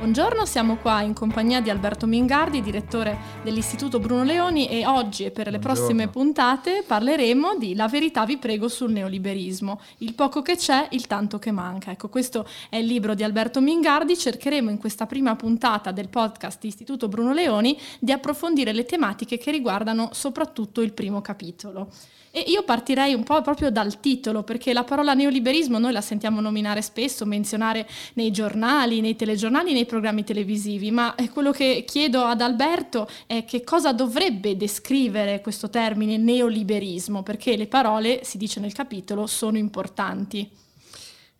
Buongiorno, 0.00 0.46
siamo 0.46 0.76
qua 0.76 1.02
in 1.02 1.12
compagnia 1.12 1.60
di 1.60 1.68
Alberto 1.68 2.06
Mingardi, 2.06 2.62
direttore 2.62 3.18
dell'Istituto 3.44 3.98
Bruno 3.98 4.24
Leoni 4.24 4.66
e 4.66 4.86
oggi 4.86 5.24
e 5.24 5.30
per 5.30 5.50
le 5.50 5.58
Buongiorno. 5.58 5.84
prossime 5.84 6.08
puntate 6.08 6.84
parleremo 6.86 7.58
di 7.58 7.74
La 7.74 7.86
verità 7.86 8.24
vi 8.24 8.38
prego 8.38 8.68
sul 8.68 8.92
neoliberismo, 8.92 9.78
il 9.98 10.14
poco 10.14 10.40
che 10.40 10.56
c'è, 10.56 10.88
il 10.92 11.06
tanto 11.06 11.38
che 11.38 11.50
manca. 11.50 11.90
Ecco, 11.90 12.08
questo 12.08 12.48
è 12.70 12.76
il 12.76 12.86
libro 12.86 13.14
di 13.14 13.22
Alberto 13.22 13.60
Mingardi, 13.60 14.16
cercheremo 14.16 14.70
in 14.70 14.78
questa 14.78 15.04
prima 15.04 15.36
puntata 15.36 15.92
del 15.92 16.08
podcast 16.08 16.64
Istituto 16.64 17.06
Bruno 17.06 17.34
Leoni 17.34 17.78
di 17.98 18.10
approfondire 18.10 18.72
le 18.72 18.86
tematiche 18.86 19.36
che 19.36 19.50
riguardano 19.50 20.08
soprattutto 20.12 20.80
il 20.80 20.94
primo 20.94 21.20
capitolo. 21.20 21.90
E 22.32 22.44
io 22.46 22.62
partirei 22.62 23.12
un 23.12 23.24
po' 23.24 23.42
proprio 23.42 23.72
dal 23.72 23.98
titolo, 23.98 24.44
perché 24.44 24.72
la 24.72 24.84
parola 24.84 25.14
neoliberismo 25.14 25.78
noi 25.78 25.90
la 25.90 26.00
sentiamo 26.00 26.40
nominare 26.40 26.80
spesso, 26.80 27.26
menzionare 27.26 27.88
nei 28.12 28.30
giornali, 28.30 29.00
nei 29.00 29.16
telegiornali, 29.16 29.72
nei 29.72 29.84
programmi 29.90 30.22
televisivi, 30.22 30.92
ma 30.92 31.16
quello 31.32 31.50
che 31.50 31.82
chiedo 31.84 32.22
ad 32.22 32.40
Alberto 32.40 33.08
è 33.26 33.44
che 33.44 33.64
cosa 33.64 33.92
dovrebbe 33.92 34.56
descrivere 34.56 35.40
questo 35.40 35.68
termine 35.68 36.16
neoliberismo, 36.16 37.24
perché 37.24 37.56
le 37.56 37.66
parole, 37.66 38.20
si 38.22 38.38
dice 38.38 38.60
nel 38.60 38.72
capitolo, 38.72 39.26
sono 39.26 39.58
importanti. 39.58 40.48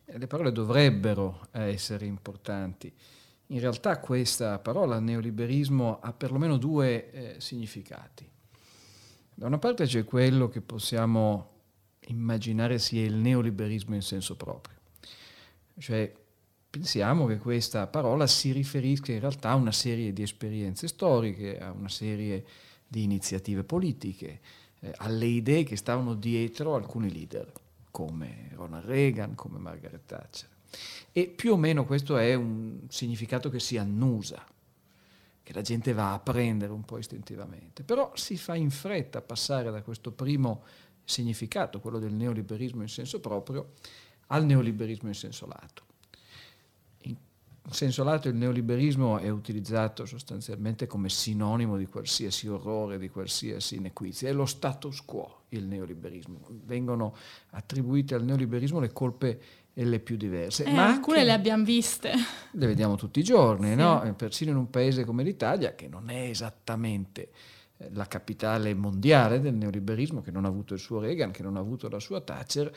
Eh, 0.03 0.17
le 0.17 0.27
parole 0.27 0.51
dovrebbero 0.51 1.47
essere 1.51 2.05
importanti. 2.05 2.91
In 3.47 3.59
realtà 3.61 3.99
questa 3.99 4.59
parola 4.59 4.99
neoliberismo 4.99 5.99
ha 6.01 6.11
perlomeno 6.11 6.57
due 6.57 7.11
eh, 7.11 7.35
significati. 7.37 8.29
Da 9.33 9.45
una 9.45 9.59
parte 9.59 9.85
c'è 9.85 10.03
quello 10.03 10.49
che 10.49 10.59
possiamo 10.59 11.47
immaginare 12.07 12.79
sia 12.79 13.05
il 13.05 13.15
neoliberismo 13.15 13.95
in 13.95 14.01
senso 14.01 14.35
proprio, 14.35 14.75
cioè 15.79 16.11
pensiamo 16.71 17.27
che 17.27 17.37
questa 17.37 17.85
parola 17.87 18.25
si 18.27 18.53
riferisca 18.53 19.11
in 19.11 19.19
realtà 19.19 19.49
a 19.49 19.55
una 19.55 19.73
serie 19.73 20.13
di 20.13 20.23
esperienze 20.23 20.87
storiche, 20.87 21.59
a 21.59 21.71
una 21.71 21.89
serie 21.89 22.45
di 22.87 23.03
iniziative 23.03 23.65
politiche, 23.65 24.39
eh, 24.79 24.93
alle 24.97 25.25
idee 25.25 25.63
che 25.63 25.75
stavano 25.75 26.15
dietro 26.15 26.75
alcuni 26.75 27.11
leader, 27.11 27.51
come 27.91 28.51
Ronald 28.53 28.85
Reagan, 28.85 29.35
come 29.35 29.59
Margaret 29.59 30.05
Thatcher. 30.05 30.49
E 31.11 31.27
più 31.27 31.51
o 31.51 31.57
meno 31.57 31.85
questo 31.85 32.17
è 32.17 32.33
un 32.33 32.79
significato 32.87 33.49
che 33.49 33.59
si 33.59 33.77
annusa 33.77 34.41
che 35.43 35.53
la 35.53 35.61
gente 35.61 35.91
va 35.91 36.13
a 36.13 36.19
prendere 36.19 36.71
un 36.71 36.85
po' 36.85 36.97
istintivamente. 36.97 37.83
Però 37.83 38.13
si 38.15 38.37
fa 38.37 38.55
in 38.55 38.69
fretta 38.69 39.17
a 39.17 39.21
passare 39.21 39.71
da 39.71 39.81
questo 39.81 40.11
primo 40.11 40.63
significato, 41.03 41.81
quello 41.81 41.99
del 41.99 42.13
neoliberismo 42.13 42.81
in 42.81 42.87
senso 42.87 43.19
proprio, 43.19 43.73
al 44.27 44.45
neoliberismo 44.45 45.09
in 45.09 45.15
senso 45.15 45.47
lato. 45.47 45.89
In 47.63 47.73
senso 47.73 48.03
lato 48.03 48.27
il 48.27 48.35
neoliberismo 48.35 49.19
è 49.19 49.29
utilizzato 49.29 50.05
sostanzialmente 50.05 50.87
come 50.87 51.09
sinonimo 51.09 51.77
di 51.77 51.85
qualsiasi 51.85 52.47
orrore, 52.47 52.97
di 52.97 53.07
qualsiasi 53.09 53.75
inequizia. 53.75 54.29
È 54.29 54.33
lo 54.33 54.45
status 54.45 55.03
quo 55.05 55.43
il 55.49 55.65
neoliberismo. 55.65 56.39
Vengono 56.65 57.15
attribuite 57.51 58.15
al 58.15 58.23
neoliberismo 58.23 58.79
le 58.79 58.91
colpe 58.91 59.39
e 59.73 59.85
le 59.85 59.99
più 59.99 60.17
diverse. 60.17 60.63
Eh, 60.63 60.73
Ma 60.73 60.87
alcune 60.87 61.23
le 61.23 61.31
abbiamo 61.31 61.63
viste. 61.63 62.11
Le 62.51 62.67
vediamo 62.67 62.95
tutti 62.95 63.19
i 63.19 63.23
giorni, 63.23 63.69
sì. 63.69 63.75
no? 63.75 64.13
persino 64.17 64.51
in 64.51 64.57
un 64.57 64.69
paese 64.69 65.05
come 65.05 65.23
l'Italia, 65.23 65.75
che 65.75 65.87
non 65.87 66.09
è 66.09 66.29
esattamente 66.29 67.29
eh, 67.77 67.89
la 67.93 68.07
capitale 68.07 68.73
mondiale 68.73 69.39
del 69.39 69.53
neoliberismo, 69.53 70.21
che 70.21 70.31
non 70.31 70.45
ha 70.45 70.49
avuto 70.49 70.73
il 70.73 70.79
suo 70.79 70.99
Reagan, 70.99 71.31
che 71.31 71.43
non 71.43 71.55
ha 71.55 71.59
avuto 71.59 71.87
la 71.89 71.99
sua 71.99 72.21
Thatcher, 72.21 72.71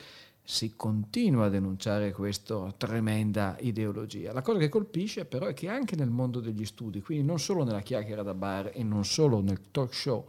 si 0.45 0.73
continua 0.75 1.45
a 1.45 1.49
denunciare 1.49 2.11
questa 2.11 2.73
tremenda 2.77 3.57
ideologia. 3.59 4.31
La 4.31 4.41
cosa 4.41 4.59
che 4.59 4.69
colpisce 4.69 5.25
però 5.25 5.47
è 5.47 5.53
che 5.53 5.67
anche 5.67 5.95
nel 5.95 6.09
mondo 6.09 6.39
degli 6.39 6.65
studi, 6.65 7.01
quindi 7.01 7.25
non 7.25 7.39
solo 7.39 7.63
nella 7.63 7.81
chiacchiera 7.81 8.23
da 8.23 8.33
bar 8.33 8.71
e 8.73 8.83
non 8.83 9.03
solo 9.03 9.41
nel 9.41 9.59
talk 9.71 9.93
show 9.93 10.25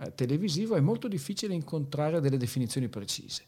eh, 0.00 0.14
televisivo, 0.14 0.76
è 0.76 0.80
molto 0.80 1.08
difficile 1.08 1.54
incontrare 1.54 2.20
delle 2.20 2.36
definizioni 2.36 2.88
precise 2.88 3.46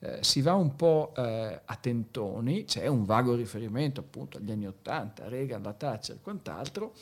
eh, 0.00 0.18
si 0.22 0.40
va 0.40 0.54
un 0.54 0.76
po' 0.76 1.12
eh, 1.16 1.60
a 1.62 1.76
tentoni, 1.76 2.64
c'è 2.64 2.86
un 2.86 3.04
vago 3.04 3.34
riferimento 3.34 4.00
appunto 4.00 4.38
agli 4.38 4.50
anni 4.50 4.66
Ottanta, 4.66 5.28
Reagan, 5.28 5.62
la 5.62 5.74
Thatcher 5.74 6.16
e 6.16 6.20
quant'altro, 6.22 6.94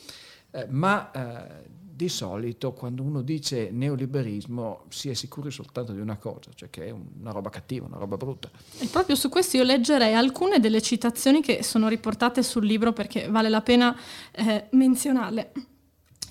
eh, 0.51 0.67
ma 0.69 1.11
eh, 1.11 1.77
di 1.99 2.07
solito 2.07 2.71
quando 2.71 3.03
uno 3.03 3.21
dice 3.21 3.71
neoliberismo 3.71 4.85
si 4.87 5.09
è 5.09 5.13
sicuri 5.13 5.51
soltanto 5.51 5.91
di 5.91 5.99
una 5.99 6.15
cosa, 6.15 6.49
cioè 6.55 6.69
che 6.69 6.85
è 6.87 6.91
una 6.91 7.31
roba 7.31 7.49
cattiva, 7.49 7.87
una 7.87 7.97
roba 7.97 8.15
brutta. 8.15 8.49
E 8.79 8.87
proprio 8.87 9.17
su 9.17 9.27
questo 9.27 9.57
io 9.57 9.63
leggerei 9.63 10.13
alcune 10.13 10.61
delle 10.61 10.81
citazioni 10.81 11.41
che 11.41 11.61
sono 11.61 11.89
riportate 11.89 12.41
sul 12.41 12.65
libro 12.65 12.93
perché 12.93 13.27
vale 13.27 13.49
la 13.49 13.61
pena 13.61 13.93
eh, 14.31 14.67
menzionarle. 14.71 15.51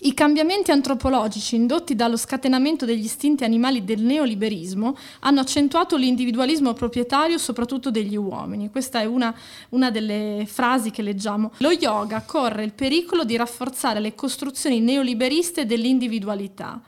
I 0.00 0.14
cambiamenti 0.14 0.70
antropologici 0.70 1.56
indotti 1.56 1.96
dallo 1.96 2.16
scatenamento 2.16 2.84
degli 2.84 3.02
istinti 3.04 3.42
animali 3.42 3.84
del 3.84 4.00
neoliberismo 4.00 4.96
hanno 5.20 5.40
accentuato 5.40 5.96
l'individualismo 5.96 6.72
proprietario 6.72 7.36
soprattutto 7.36 7.90
degli 7.90 8.14
uomini. 8.14 8.70
Questa 8.70 9.00
è 9.00 9.06
una, 9.06 9.34
una, 9.70 9.90
delle 9.90 10.44
frasi 10.46 10.92
che 10.92 11.02
leggiamo. 11.02 11.50
Lo 11.58 11.72
yoga 11.72 12.22
corre 12.22 12.62
il 12.62 12.74
pericolo 12.74 13.24
di 13.24 13.36
rafforzare 13.36 13.98
le 13.98 14.14
costruzioni 14.14 14.78
neoliberiste 14.78 15.66
dell'individualità. 15.66 16.80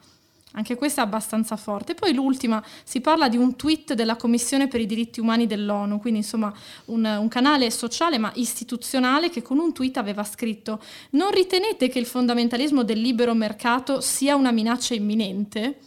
Anche 0.53 0.75
questa 0.75 1.03
è 1.03 1.05
abbastanza 1.05 1.57
forte. 1.57 1.95
Poi 1.95 2.13
l'ultima, 2.13 2.63
si 2.83 3.01
parla 3.01 3.29
di 3.29 3.37
un 3.37 3.55
tweet 3.55 3.95
della 3.95 4.17
Commissione 4.17 4.67
per 4.67 4.81
i 4.81 4.87
diritti 4.87 5.21
umani 5.21 5.47
dell'ONU, 5.47 6.01
quindi 6.01 6.21
insomma 6.21 6.53
un, 6.87 7.05
un, 7.05 7.29
canale 7.29 7.71
sociale 7.71 8.19
ma 8.19 8.33
istituzionale 8.35 9.31
che 9.31 9.43
con 9.43 9.59
un 9.59 9.73
tweet 9.73 9.97
aveva 9.97 10.25
scritto 10.25 10.83
non 11.11 11.31
ritenete 11.31 11.89
che 11.89 12.01
il 12.01 12.07
fondamentalismo 12.07 12.83
del 12.83 13.01
libero 13.01 13.35
mercato 13.35 14.01
sia 14.01 14.35
una 14.35 14.51
minaccia 14.51 14.95
imminente? 14.95 15.79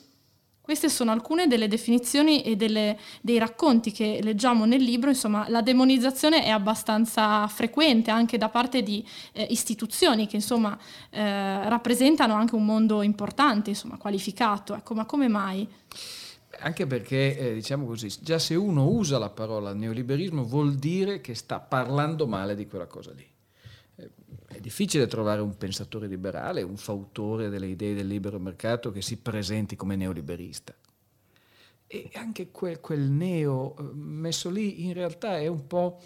Queste 0.64 0.88
sono 0.88 1.12
alcune 1.12 1.48
delle 1.48 1.68
definizioni 1.68 2.42
e 2.42 2.56
delle, 2.56 2.98
dei 3.20 3.38
racconti 3.38 3.92
che 3.92 4.22
leggiamo 4.24 4.64
nel 4.64 4.82
libro, 4.82 5.10
insomma 5.10 5.46
la 5.50 5.62
demonizzazione 5.62 6.42
è 6.42 6.48
abbastanza 6.48 7.46
frequente 7.48 8.12
anche 8.12 8.38
da 8.38 8.48
parte 8.48 8.82
di 8.82 9.06
eh, 9.34 9.46
istituzioni 9.50 10.26
che 10.26 10.38
insomma 10.38 10.80
eh, 11.10 11.68
rappresentano 11.68 12.34
anche 12.34 12.56
un 12.56 12.64
mondo 12.64 13.02
importante, 13.02 13.72
insomma 13.72 13.98
qualificato, 13.98 14.74
ecco, 14.74 14.94
ma 14.94 15.04
come 15.04 15.28
mai? 15.28 15.68
Anche 16.60 16.88
perché, 16.88 17.38
eh, 17.38 17.54
diciamo 17.56 17.86
così, 17.86 18.10
già 18.22 18.40
se 18.40 18.56
uno 18.56 18.88
usa 18.88 19.18
la 19.18 19.30
parola 19.30 19.74
neoliberismo 19.74 20.46
vuol 20.46 20.76
dire 20.76 21.20
che 21.20 21.36
sta 21.36 21.60
parlando 21.60 22.26
male 22.26 22.56
di 22.56 22.66
quella 22.68 22.88
cosa 22.88 23.12
lì 23.12 23.33
è 24.48 24.60
difficile 24.60 25.08
trovare 25.08 25.42
un 25.42 25.58
pensatore 25.58 26.08
liberale, 26.08 26.62
un 26.62 26.78
fautore 26.78 27.50
delle 27.50 27.68
idee 27.68 27.94
del 27.94 28.08
libero 28.08 28.40
mercato 28.40 28.92
che 28.92 29.02
si 29.02 29.18
presenti 29.18 29.76
come 29.76 29.96
neoliberista. 29.96 30.74
E 31.88 32.10
anche 32.14 32.50
quel, 32.52 32.80
quel 32.80 33.02
neo 33.02 33.76
eh, 33.78 33.84
messo 33.94 34.50
lì 34.50 34.86
in 34.86 34.94
realtà 34.94 35.38
è 35.38 35.48
un 35.48 35.68
po', 35.68 36.02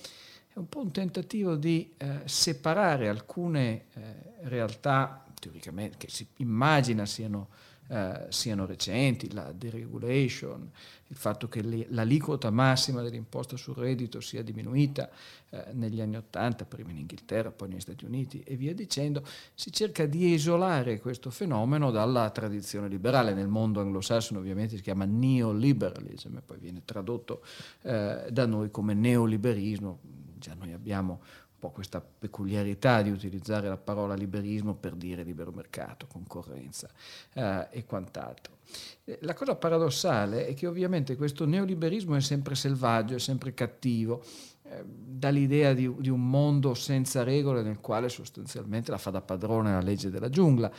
è 0.54 0.58
un, 0.58 0.68
po 0.68 0.82
un, 0.82 0.92
tentativo 0.92 1.56
di 1.56 1.94
eh, 1.98 2.22
separare 2.26 3.08
alcune 3.08 3.86
eh, 3.94 4.50
realtà 4.50 5.26
teoricamente 5.40 5.98
che 5.98 6.10
si 6.10 6.28
immagina 6.38 7.06
siano 7.06 7.50
eh, 7.88 8.26
siano 8.30 8.66
recenti, 8.66 9.32
la 9.32 9.52
deregulation, 9.52 10.70
il 11.08 11.16
fatto 11.16 11.48
che 11.48 11.62
le, 11.62 11.88
l'aliquota 11.90 12.50
massima 12.50 13.02
dell'imposta 13.02 13.56
sul 13.56 13.76
reddito 13.76 14.20
sia 14.20 14.44
diminuita 14.44 15.10
eh, 15.50 15.68
negli 15.72 16.02
anni 16.02 16.18
Ottanta, 16.18 16.66
prima 16.66 16.92
in 16.92 16.98
Inghilterra, 16.98 17.52
poi 17.52 17.70
negli 17.70 17.80
Stati 17.80 18.04
Uniti 18.04 18.42
e 18.42 18.56
via 18.56 18.74
dicendo, 18.74 19.24
si 19.54 19.72
cerca 19.72 20.06
di 20.06 20.34
isolare 20.34 21.00
questo 21.00 21.30
fenomeno 21.30 21.92
dalla 21.92 22.30
tradizione 22.30 22.90
liberale. 22.90 23.34
Nel 23.34 23.48
mondo 23.48 23.80
anglosassone 23.80 24.40
ovviamente 24.40 24.76
si 24.76 24.82
chiama 24.82 25.06
neoliberalism 25.06 26.38
e 26.38 26.42
poi 26.42 26.58
viene 26.58 26.82
tradotto 26.84 27.42
eh, 27.84 28.28
da 28.30 28.46
noi 28.46 28.70
come 28.70 28.94
neoliberismo. 28.94 30.00
Già 30.40 30.54
noi 30.54 30.72
abbiamo 30.74 31.22
un 31.58 31.60
po' 31.60 31.72
questa 31.72 32.00
peculiarità 32.00 33.02
di 33.02 33.10
utilizzare 33.10 33.68
la 33.68 33.78
parola 33.78 34.14
liberismo 34.14 34.76
per 34.76 34.94
dire 34.94 35.24
libero 35.24 35.52
mercato, 35.52 36.06
concorrenza 36.06 36.88
eh, 37.34 37.68
e 37.72 37.84
quant'altro. 37.84 38.58
Eh, 39.04 39.18
la 39.22 39.34
cosa 39.34 39.56
paradossale 39.56 40.46
è 40.46 40.54
che 40.54 40.68
ovviamente 40.68 41.16
questo 41.16 41.46
neoliberismo 41.46 42.16
è 42.16 42.22
sempre 42.22 42.54
selvaggio, 42.54 43.16
è 43.16 43.20
sempre 43.20 43.56
cattivo, 43.56 44.24
eh, 44.62 44.84
dà 44.86 45.30
l'idea 45.30 45.74
di, 45.74 45.92
di, 45.98 46.10
un 46.10 46.30
mondo 46.30 46.76
senza 46.76 47.24
regole 47.24 47.64
nel 47.64 47.80
quale 47.80 48.08
sostanzialmente 48.08 48.92
la 48.92 49.00
fa 49.00 49.10
da 49.10 49.22
padrone 49.22 49.72
la 49.72 49.82
legge 49.82 50.12
della 50.12 50.30
giungla. 50.30 50.72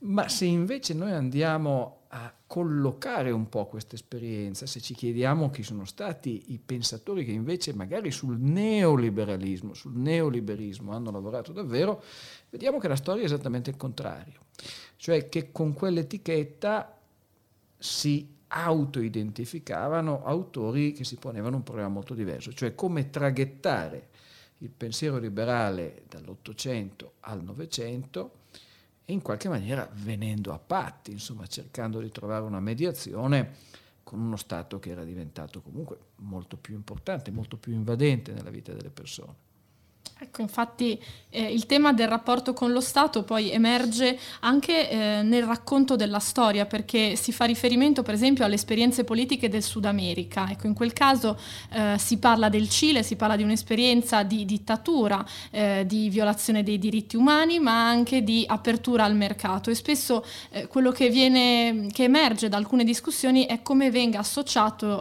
Ma 0.00 0.28
se 0.28 0.44
invece 0.44 0.92
noi 0.92 1.12
andiamo 1.12 2.02
a 2.08 2.32
collocare 2.46 3.30
un 3.30 3.48
po' 3.48 3.66
questa 3.66 3.94
esperienza, 3.94 4.66
se 4.66 4.80
ci 4.80 4.94
chiediamo 4.94 5.50
chi 5.50 5.62
sono 5.62 5.84
stati 5.84 6.52
i 6.52 6.58
pensatori 6.58 7.24
che 7.24 7.32
invece 7.32 7.74
magari 7.74 8.10
sul 8.10 8.38
neoliberalismo, 8.38 9.74
sul 9.74 9.94
neoliberismo 9.94 10.92
hanno 10.92 11.10
lavorato 11.10 11.52
davvero, 11.52 12.02
vediamo 12.50 12.78
che 12.78 12.88
la 12.88 12.96
storia 12.96 13.22
è 13.22 13.24
esattamente 13.24 13.70
il 13.70 13.76
contrario. 13.76 14.42
Cioè 14.96 15.28
che 15.28 15.50
con 15.50 15.72
quell'etichetta 15.72 17.00
si 17.78 18.32
auto-identificavano 18.46 20.22
autori 20.24 20.92
che 20.92 21.04
si 21.04 21.16
ponevano 21.16 21.56
un 21.56 21.62
problema 21.64 21.88
molto 21.88 22.14
diverso, 22.14 22.52
cioè 22.52 22.74
come 22.74 23.10
traghettare 23.10 24.08
il 24.58 24.70
pensiero 24.70 25.18
liberale 25.18 26.04
dall'Ottocento 26.08 27.14
al 27.20 27.42
Novecento 27.42 28.42
e 29.04 29.12
in 29.12 29.22
qualche 29.22 29.48
maniera 29.48 29.88
venendo 29.92 30.52
a 30.52 30.58
patti, 30.58 31.12
insomma 31.12 31.46
cercando 31.46 32.00
di 32.00 32.10
trovare 32.10 32.44
una 32.44 32.60
mediazione 32.60 33.72
con 34.02 34.20
uno 34.20 34.36
Stato 34.36 34.78
che 34.78 34.90
era 34.90 35.04
diventato 35.04 35.60
comunque 35.60 35.98
molto 36.16 36.56
più 36.56 36.74
importante, 36.74 37.30
molto 37.30 37.56
più 37.56 37.72
invadente 37.72 38.32
nella 38.32 38.50
vita 38.50 38.72
delle 38.72 38.90
persone. 38.90 39.43
Ecco, 40.16 40.42
infatti 40.42 40.98
eh, 41.30 41.42
il 41.42 41.66
tema 41.66 41.92
del 41.92 42.06
rapporto 42.06 42.52
con 42.52 42.70
lo 42.70 42.80
Stato 42.80 43.24
poi 43.24 43.50
emerge 43.50 44.16
anche 44.40 44.88
eh, 44.88 45.22
nel 45.22 45.42
racconto 45.42 45.96
della 45.96 46.20
storia, 46.20 46.66
perché 46.66 47.16
si 47.16 47.32
fa 47.32 47.44
riferimento 47.46 48.02
per 48.02 48.14
esempio 48.14 48.44
alle 48.44 48.54
esperienze 48.54 49.02
politiche 49.02 49.48
del 49.48 49.62
Sud 49.62 49.86
America. 49.86 50.48
Ecco, 50.48 50.68
in 50.68 50.74
quel 50.74 50.92
caso 50.92 51.36
eh, 51.72 51.96
si 51.98 52.18
parla 52.18 52.48
del 52.48 52.68
Cile, 52.68 53.02
si 53.02 53.16
parla 53.16 53.34
di 53.34 53.42
un'esperienza 53.42 54.22
di 54.22 54.44
dittatura, 54.44 55.24
eh, 55.50 55.84
di 55.84 56.08
violazione 56.10 56.62
dei 56.62 56.78
diritti 56.78 57.16
umani, 57.16 57.58
ma 57.58 57.88
anche 57.88 58.22
di 58.22 58.44
apertura 58.46 59.02
al 59.02 59.16
mercato. 59.16 59.70
E 59.70 59.74
spesso 59.74 60.24
eh, 60.50 60.68
quello 60.68 60.92
che, 60.92 61.10
viene, 61.10 61.88
che 61.92 62.04
emerge 62.04 62.48
da 62.48 62.56
alcune 62.56 62.84
discussioni 62.84 63.46
è 63.46 63.62
come, 63.62 63.90
venga 63.90 64.22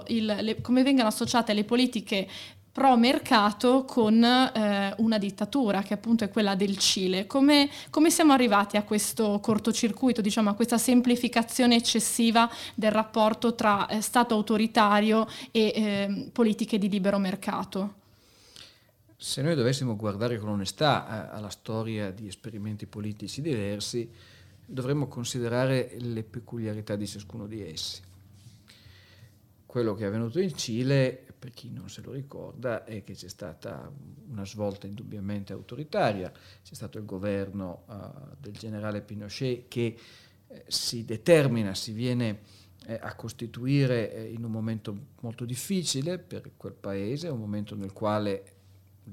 le, 0.07 0.61
come 0.61 0.83
vengano 0.83 1.07
associate 1.07 1.53
le 1.53 1.63
politiche 1.63 2.27
pro 2.73 2.97
mercato 2.97 3.85
con 3.85 4.23
eh, 4.23 4.95
una 4.97 5.19
dittatura 5.19 5.83
che 5.83 5.93
appunto 5.93 6.23
è 6.23 6.29
quella 6.29 6.55
del 6.55 6.75
Cile. 6.79 7.27
Come, 7.27 7.69
come, 7.91 8.09
siamo 8.09 8.33
arrivati 8.33 8.77
a 8.77 8.83
questo 8.83 9.39
cortocircuito, 9.39 10.21
diciamo 10.21 10.49
a 10.49 10.55
questa 10.55 10.79
semplificazione 10.79 11.75
eccessiva 11.75 12.49
del 12.73 12.89
rapporto 12.89 13.53
tra 13.53 13.85
eh, 13.85 14.01
Stato 14.01 14.33
autoritario 14.33 15.27
e 15.51 15.71
eh, 15.75 16.29
politiche 16.31 16.79
di 16.79 16.89
libero 16.89 17.19
mercato? 17.19 18.01
Se 19.15 19.43
noi 19.43 19.53
dovessimo 19.53 19.95
guardare 19.95 20.39
con 20.39 20.49
onestà 20.49 21.29
eh, 21.31 21.35
alla 21.35 21.51
storia 21.51 22.09
di 22.09 22.27
esperimenti 22.27 22.87
politici 22.87 23.43
diversi, 23.43 24.09
dovremmo 24.65 25.07
considerare 25.07 25.91
le 25.99 26.23
peculiarità 26.23 26.95
di 26.95 27.05
ciascuno 27.05 27.45
di 27.45 27.61
essi. 27.61 28.01
Quello 29.67 29.93
che 29.93 30.05
è 30.05 30.07
avvenuto 30.07 30.39
in 30.39 30.55
Cile 30.55 31.32
per 31.43 31.51
chi 31.51 31.69
non 31.69 31.89
se 31.89 32.01
lo 32.01 32.13
ricorda, 32.13 32.85
è 32.85 33.03
che 33.03 33.15
c'è 33.15 33.27
stata 33.27 33.91
una 34.29 34.45
svolta 34.45 34.87
indubbiamente 34.87 35.51
autoritaria, 35.51 36.31
c'è 36.31 36.73
stato 36.73 36.97
il 36.97 37.03
governo 37.03 37.83
uh, 37.85 38.33
del 38.39 38.53
generale 38.53 39.01
Pinochet 39.01 39.67
che 39.67 39.97
eh, 40.47 40.63
si 40.67 41.03
determina, 41.03 41.75
si 41.75 41.91
viene 41.91 42.39
eh, 42.85 42.97
a 42.97 43.13
costituire 43.15 44.13
eh, 44.13 44.31
in 44.31 44.45
un 44.45 44.51
momento 44.51 44.97
molto 45.19 45.43
difficile 45.43 46.17
per 46.17 46.51
quel 46.55 46.75
paese, 46.75 47.27
un 47.27 47.41
momento 47.41 47.75
nel 47.75 47.91
quale 47.91 48.45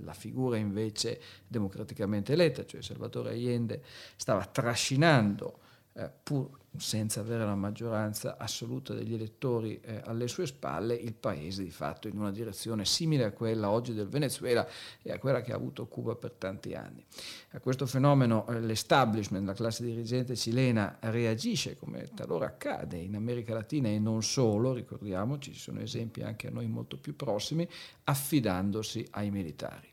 la 0.05 0.15
figura 0.15 0.57
invece 0.57 1.21
democraticamente 1.49 2.35
eletta, 2.35 2.65
cioè 2.65 2.81
Salvatore 2.81 3.31
Allende, 3.31 3.83
stava 4.15 4.47
trascinando, 4.47 5.59
eh, 5.95 6.11
pur 6.23 6.59
senza 6.77 7.21
avere 7.21 7.45
la 7.45 7.57
maggioranza 7.57 8.37
assoluta 8.39 8.95
degli 8.95 9.13
elettori 9.13 9.81
eh, 9.81 10.03
alle 10.05 10.29
sue 10.29 10.47
spalle, 10.47 10.95
il 10.95 11.15
paese 11.15 11.65
di 11.65 11.71
fatto 11.71 12.07
in 12.07 12.17
una 12.17 12.31
direzione 12.31 12.85
simile 12.85 13.25
a 13.25 13.33
quella 13.33 13.71
oggi 13.71 13.93
del 13.93 14.09
Venezuela 14.09 14.67
e 15.03 15.11
a 15.11 15.19
quella 15.19 15.41
che 15.41 15.53
ha 15.53 15.57
avuto 15.57 15.89
Cuba 15.89 16.15
per 16.15 16.33
tanti 16.33 16.75
anni. 16.75 17.05
A 17.51 17.61
questo 17.61 17.87
fenomeno 17.87 18.47
eh, 18.47 18.61
l'establishment, 18.61 19.47
la 19.47 19.55
classe 19.55 19.85
dirigente 19.85 20.37
cilena 20.37 20.99
reagisce 21.01 21.77
come 21.77 22.09
talora 22.15 22.47
accade 22.47 22.97
in 22.97 23.17
America 23.17 23.53
Latina 23.53 23.89
e 23.89 23.99
non 23.99 24.23
solo, 24.23 24.73
ricordiamoci, 24.73 25.53
ci 25.53 25.59
sono 25.59 25.81
esempi 25.81 26.23
anche 26.23 26.47
a 26.47 26.51
noi 26.51 26.69
molto 26.69 26.99
più 26.99 27.17
prossimi, 27.17 27.69
affidandosi 28.05 29.09
ai 29.11 29.31
militari. 29.31 29.90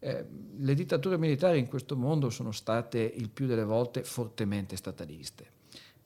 Eh, 0.00 0.24
le 0.56 0.74
dittature 0.74 1.18
militari 1.18 1.58
in 1.58 1.68
questo 1.68 1.96
mondo 1.96 2.30
sono 2.30 2.52
state 2.52 2.98
il 2.98 3.28
più 3.28 3.46
delle 3.46 3.64
volte 3.64 4.02
fortemente 4.02 4.76
stataliste 4.76 5.58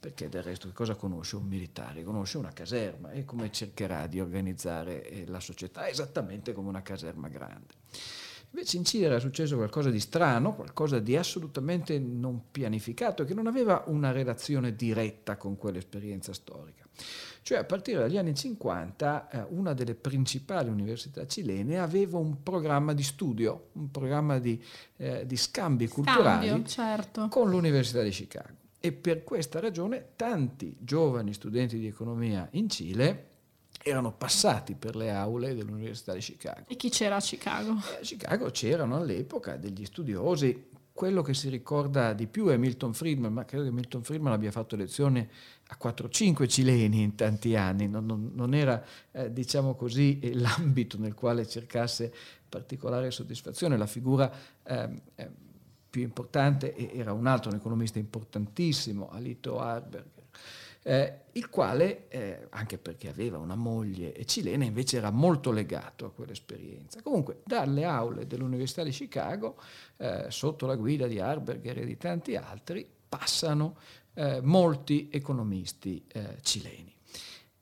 perché 0.05 0.29
del 0.29 0.43
resto 0.43 0.67
che 0.67 0.75
cosa 0.75 0.97
conosce 0.97 1.37
un 1.37 1.47
militare? 1.47 2.05
Conosce 2.05 2.37
una 2.37 2.53
caserma 2.53 3.13
e 3.13 3.25
come 3.25 3.51
cercherà 3.51 4.07
di 4.07 4.21
organizzare 4.21 5.03
eh, 5.09 5.27
la 5.27 5.41
società 5.41 5.89
esattamente 5.89 6.53
come 6.53 6.69
una 6.69 6.83
caserma 6.83 7.29
grande. 7.29 7.73
Invece 8.55 8.77
in 8.77 8.85
Cile 8.85 9.07
era 9.07 9.19
successo 9.19 9.57
qualcosa 9.57 9.91
di 9.91 9.99
strano, 9.99 10.55
qualcosa 10.55 11.01
di 11.01 11.17
assolutamente 11.17 11.99
non 11.99 12.53
pianificato, 12.53 13.25
che 13.25 13.35
non 13.35 13.49
aveva 13.49 13.83
una 13.89 14.13
relazione 14.13 14.77
diretta 14.77 15.37
con 15.37 15.57
quell'esperienza 15.57 16.33
storica. 16.33 16.87
Cioè 17.43 17.59
a 17.59 17.65
partire 17.65 17.99
dagli 17.99 18.17
anni 18.17 18.33
50 18.33 19.29
eh, 19.29 19.47
una 19.49 19.75
delle 19.75 19.97
principali 19.97 20.71
università 20.71 21.27
cilene 21.27 21.81
aveva 21.81 22.19
un 22.19 22.45
programma 22.45 22.93
di 22.95 23.03
studio, 23.03 23.71
un 23.73 23.91
programma 23.91 24.39
di, 24.39 24.63
eh, 24.99 25.27
di 25.27 25.37
scambi 25.37 25.89
Scambio, 25.89 25.89
culturali 25.89 26.65
certo. 26.67 27.27
con 27.29 27.51
l'Università 27.51 28.03
di 28.03 28.11
Chicago 28.11 28.63
e 28.79 28.93
per 28.93 29.25
questa 29.25 29.59
ragione 29.59 30.11
tanti 30.15 30.77
giovani 30.79 31.33
studenti 31.33 31.77
di 31.77 31.89
economia 31.89 32.47
in 32.53 32.69
Cile 32.69 33.33
erano 33.85 34.13
passati 34.13 34.75
per 34.75 34.97
le 34.97 35.11
aule 35.11 35.55
dell'Università 35.55 36.15
di 36.15 36.21
Chicago. 36.21 36.65
E 36.67 36.77
chi 36.77 36.89
c'era 36.89 37.17
a 37.17 37.21
Chicago? 37.21 37.73
Eh, 37.73 37.97
a 37.97 38.01
Chicago 38.01 38.51
c'erano 38.51 38.97
all'epoca 38.97 39.57
degli 39.57 39.85
studiosi, 39.85 40.71
quello 40.91 41.21
che 41.21 41.35
si 41.35 41.51
ricorda 41.51 42.15
di 42.15 42.27
più 42.27 42.47
è 42.47 42.57
Milton 42.57 42.95
Friedman, 42.95 43.33
ma 43.33 43.45
credo 43.45 43.65
che 43.65 43.73
Milton 43.73 44.03
Friedman 44.03 44.33
abbia 44.33 44.51
fatto 44.51 44.75
lezione 44.75 45.29
a 45.69 45.79
4-5 45.81 46.49
cileni 46.49 47.03
in 47.03 47.15
tanti 47.15 47.57
anni, 47.57 47.87
non, 47.87 48.07
non, 48.07 48.31
non 48.33 48.55
era 48.55 48.83
eh, 49.11 49.31
diciamo 49.31 49.75
così 49.75 50.19
eh, 50.21 50.35
l'ambito 50.35 50.97
nel 50.97 51.13
quale 51.13 51.47
cercasse 51.47 52.13
particolare 52.49 53.11
soddisfazione, 53.11 53.77
la 53.77 53.87
figura 53.87 54.33
eh, 54.63 54.89
più 55.91 56.03
importante 56.03 56.75
era 56.93 57.13
un 57.13 57.27
altro, 57.27 57.51
un 57.51 57.57
economista 57.57 57.99
importantissimo, 57.99 59.11
Alito 59.11 59.59
Harberger, 59.59 60.14
eh, 60.87 61.21
il 61.33 61.49
quale, 61.49 62.09
eh, 62.09 62.47
anche 62.51 62.79
perché 62.79 63.09
aveva 63.09 63.39
una 63.39 63.55
moglie 63.55 64.25
cilena, 64.27 64.65
invece 64.65 64.99
era 64.99 65.11
molto 65.11 65.51
legato 65.51 66.05
a 66.05 66.13
quell'esperienza. 66.13 67.03
Comunque, 67.03 67.41
dalle 67.45 67.85
aule 67.85 68.27
dell'Università 68.27 68.83
di 68.83 68.91
Chicago, 68.91 69.57
eh, 69.97 70.27
sotto 70.29 70.67
la 70.67 70.77
guida 70.77 71.07
di 71.07 71.19
Harberger 71.19 71.79
e 71.79 71.87
di 71.87 71.97
tanti 71.97 72.37
altri, 72.37 72.87
passano 73.09 73.77
eh, 74.15 74.41
molti 74.43 75.09
economisti 75.11 76.05
eh, 76.07 76.37
cileni. 76.43 76.95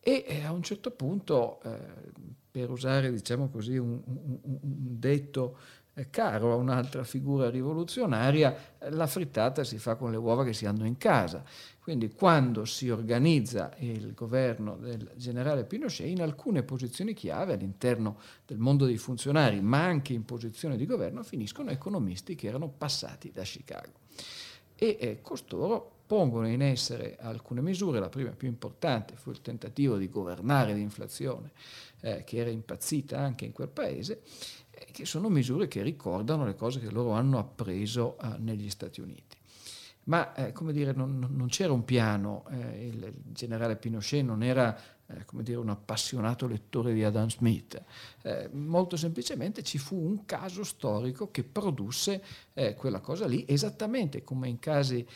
E 0.01 0.25
eh, 0.27 0.43
a 0.43 0.51
un 0.51 0.63
certo 0.63 0.91
punto, 0.91 1.61
per 2.51 2.71
usare 2.71 3.13
diciamo 3.13 3.49
così, 3.49 3.77
un, 3.77 4.03
un, 4.05 4.39
un 4.43 4.99
detto 4.99 5.57
caro 6.11 6.53
a 6.53 6.57
un'altra 6.57 7.05
figura 7.05 7.51
rivoluzionaria, 7.51 8.57
la 8.91 9.07
frittata 9.07 9.63
si 9.63 9.79
fa 9.79 9.97
con 9.97 10.11
le 10.11 10.17
uova 10.17 10.45
che 10.45 10.53
si 10.53 10.65
hanno 10.65 10.87
in 10.87 10.97
casa. 10.97 11.45
Quindi 11.81 12.11
quando 12.11 12.65
si 12.65 12.89
organizza 12.91 13.75
il 13.79 14.15
governo 14.15 14.77
del 14.77 15.11
generale 15.17 15.65
Pinochet, 15.65 16.07
in 16.07 16.23
alcune 16.23 16.63
posizioni 16.63 17.13
chiave 17.13 17.55
all'interno 17.55 18.19
del 18.47 18.59
mondo 18.59 18.87
dei 18.87 18.99
funzionari, 18.99 19.61
ma 19.61 19.83
anche 19.83 20.13
in 20.13 20.25
posizione 20.25 20.77
di 20.77 20.87
governo, 20.87 21.23
finiscono 21.23 21.71
economisti 21.71 22.37
che 22.37 22.47
erano 22.47 22.69
passati 22.69 23.33
da 23.33 23.43
Chicago. 23.43 23.93
E 24.77 24.97
eh, 25.01 25.19
costoro 25.23 25.91
pongono 26.07 26.47
in 26.47 26.63
essere 26.63 27.17
alcune 27.19 27.63
misure, 27.63 27.99
la 27.99 28.09
prima 28.09 28.31
più 28.31 28.47
importante 28.47 29.17
fu 29.17 29.31
il 29.31 29.41
tentativo 29.41 29.97
di 29.97 30.09
governare 30.09 30.75
l'inflazione, 30.75 31.53
eh, 32.01 32.23
che 32.25 32.37
era 32.37 32.51
impazzita 32.51 33.19
anche 33.19 33.45
in 33.45 33.53
quel 33.53 33.69
paese, 33.69 34.21
che 34.91 35.05
sono 35.05 35.29
misure 35.29 35.69
che 35.69 35.83
ricordano 35.83 36.45
le 36.45 36.55
cose 36.55 36.81
che 36.81 36.91
loro 36.91 37.13
hanno 37.13 37.39
appreso 37.39 38.19
eh, 38.19 38.39
negli 38.39 38.71
Stati 38.71 39.01
Uniti. 39.01 39.37
Ma 40.05 40.35
eh, 40.35 40.53
come 40.53 40.73
dire, 40.73 40.93
non, 40.93 41.29
non, 41.31 41.47
c'era 41.47 41.73
un 41.73 41.85
piano, 41.85 42.45
eh, 42.51 42.87
il, 42.89 43.13
generale 43.31 43.77
Pinochet 43.77 44.25
non 44.25 44.43
era 44.43 44.77
eh, 45.07 45.25
come 45.25 45.45
dire, 45.45 45.59
un 45.59 45.69
appassionato 45.69 46.49
lettore 46.49 46.93
di 46.93 47.05
Adam 47.05 47.29
Smith, 47.29 47.81
eh, 48.23 48.49
molto 48.53 48.97
semplicemente 48.97 49.63
ci 49.63 49.79
fu 49.79 49.97
un 49.97 50.25
caso 50.25 50.65
storico 50.65 51.31
che 51.31 51.45
produsse 51.45 52.23
eh, 52.53 52.75
quella 52.75 52.99
cosa 52.99 53.27
lì, 53.27 53.45
esattamente 53.47 54.23
come 54.23 54.49
in 54.49 54.59
casi 54.59 55.07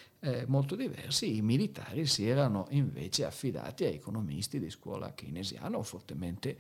molto 0.47 0.75
diversi 0.75 1.37
i 1.37 1.41
militari 1.41 2.05
si 2.05 2.29
erano 2.29 2.67
invece 2.71 3.25
affidati 3.25 3.85
a 3.85 3.91
economisti 3.91 4.59
di 4.59 4.71
scuola 4.71 5.15
keynesiana 5.15 5.79
o 5.79 5.85
fortemente 5.85 6.59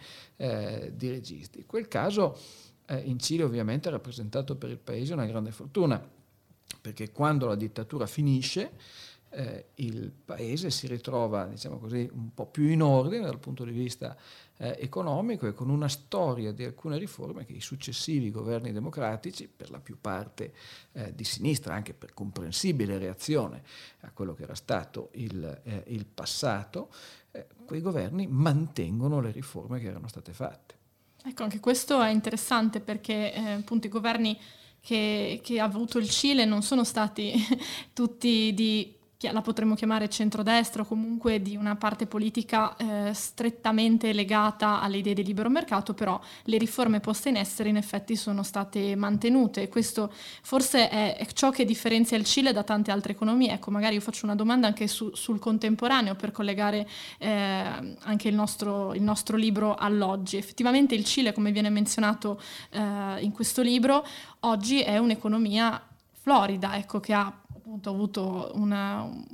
dirigisti. 0.92 1.64
Quel 1.66 1.88
caso 1.88 2.38
eh, 2.87 2.99
in 2.99 3.19
Cile 3.19 3.43
ovviamente 3.43 3.88
ha 3.88 3.93
rappresentato 3.93 4.57
per 4.57 4.71
il 4.71 4.78
paese 4.78 5.12
una 5.12 5.26
grande 5.26 5.50
fortuna, 5.50 6.02
perché 6.81 7.11
quando 7.11 7.47
la 7.47 7.57
dittatura 7.57 8.07
finisce 8.07 8.73
eh, 9.31 9.66
il 9.76 10.12
paese 10.25 10.71
si 10.71 10.87
ritrova, 10.87 11.47
diciamo 11.47 11.78
così, 11.78 12.09
un 12.12 12.33
po' 12.33 12.47
più 12.47 12.69
in 12.69 12.83
ordine 12.83 13.25
dal 13.25 13.38
punto 13.38 13.64
di 13.64 13.73
vista 13.73 14.16
eh, 14.59 14.76
economico 14.81 15.47
e 15.47 15.52
con 15.52 15.69
una 15.69 15.88
storia 15.88 16.52
di 16.52 16.64
alcune 16.64 16.97
riforme 16.97 17.45
che 17.45 17.52
i 17.52 17.61
successivi 17.61 18.31
governi 18.31 18.73
democratici, 18.73 19.49
per 19.49 19.71
la 19.71 19.81
più 19.81 19.99
parte 20.00 20.55
eh, 20.93 21.14
di 21.14 21.25
sinistra, 21.25 21.75
anche 21.75 21.93
per 21.93 22.14
comprensibile 22.14 22.99
reazione 22.99 23.62
a 24.00 24.11
quello 24.12 24.35
che 24.35 24.45
era 24.45 24.55
stato 24.55 25.11
il, 25.14 25.61
eh, 25.64 25.83
il 25.88 26.07
passato, 26.07 26.90
eh, 27.33 27.47
quei 27.66 27.81
governi 27.81 28.26
mantengono 28.26 29.21
le 29.21 29.33
riforme 29.33 29.81
che 29.81 29.88
erano 29.88 30.09
state 30.09 30.33
fatte. 30.33 30.75
Ecco, 31.25 31.42
anche 31.42 31.61
questo 31.61 32.00
è 32.02 32.11
interessante 32.11 32.80
perché 32.80 33.32
eh, 33.32 33.52
appunto 33.52 33.87
i 33.87 33.90
governi 33.90 34.38
che, 34.80 35.40
che, 35.42 35.58
ha 35.58 35.64
avuto 35.64 35.99
il 35.99 36.08
Cile 36.08 36.44
non 36.44 36.62
sono 36.62 36.85
stati 36.85 37.35
tutti 37.92 38.52
di 38.54 38.94
la 39.20 39.40
potremmo 39.40 39.75
chiamare 39.75 40.08
centrodestra 40.08 40.82
o 40.82 40.85
comunque 40.85 41.40
di 41.40 41.56
una 41.56 41.76
parte 41.76 42.06
politica 42.06 42.76
eh, 42.76 43.14
strettamente 43.14 44.12
legata 44.12 44.80
alle 44.80 44.99
idee 44.99 45.14
di 45.14 45.25
libero 45.25 45.49
mercato, 45.49 45.94
però 45.94 46.20
le 46.44 46.58
riforme 46.58 47.00
poste 47.00 47.30
in 47.30 47.37
essere 47.37 47.68
in 47.68 47.76
effetti 47.76 48.14
sono 48.16 48.42
state 48.42 48.94
mantenute 48.94 49.68
questo 49.68 50.12
forse 50.42 50.88
è 50.88 51.26
ciò 51.32 51.50
che 51.50 51.64
differenzia 51.64 52.16
il 52.16 52.25
Cile 52.25 52.52
da 52.52 52.62
tante 52.62 52.90
altre 52.90 53.12
economie. 53.12 53.52
Ecco, 53.52 53.70
magari 53.70 53.94
io 53.94 54.00
faccio 54.00 54.25
una 54.25 54.35
domanda 54.35 54.66
anche 54.66 54.87
su, 54.88 55.14
sul 55.14 55.38
contemporaneo 55.38 56.14
per 56.14 56.32
collegare 56.32 56.88
eh, 57.18 57.28
anche 57.30 58.28
il 58.28 58.35
nostro, 58.35 58.94
il 58.94 59.02
nostro, 59.02 59.37
libro 59.37 59.75
all'oggi. 59.75 60.37
Effettivamente 60.37 60.94
il 60.94 61.04
Cile, 61.04 61.32
come 61.32 61.52
viene 61.52 61.70
menzionato 61.70 62.40
eh, 62.70 63.20
in 63.20 63.32
questo 63.32 63.62
libro, 63.62 64.04
oggi 64.40 64.80
è 64.80 64.99
un'economia 64.99 65.80
florida, 66.12 66.76
ecco, 66.76 67.00
che 67.00 67.12
ha 67.12 67.32
appunto 67.66 67.90
avuto 67.90 68.52
una, 68.54 69.02
un, 69.02 69.25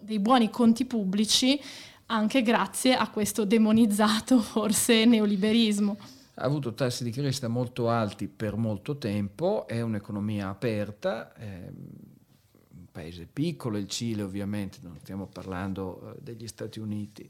dei 0.00 0.18
buoni 0.18 0.50
conti 0.50 0.84
pubblici 0.84 1.58
anche 2.06 2.42
grazie 2.42 2.94
a 2.94 3.08
questo 3.08 3.46
demonizzato 3.46 4.40
forse 4.44 5.06
neoliberismo. 5.06 5.96
Ha 6.34 6.44
avuto 6.44 6.74
tassi 6.74 7.02
di 7.02 7.10
crescita 7.10 7.48
molto 7.48 7.88
alti 7.88 8.28
per 8.28 8.56
molto 8.56 8.98
tempo, 8.98 9.66
è 9.66 9.80
un'economia 9.80 10.50
aperta, 10.50 11.32
è 11.32 11.66
un 11.70 12.84
paese 12.92 13.26
piccolo, 13.26 13.78
il 13.78 13.88
Cile 13.88 14.22
ovviamente, 14.22 14.78
non 14.82 14.98
stiamo 15.00 15.26
parlando 15.26 16.12
eh, 16.12 16.18
degli 16.20 16.46
Stati 16.46 16.78
Uniti, 16.78 17.28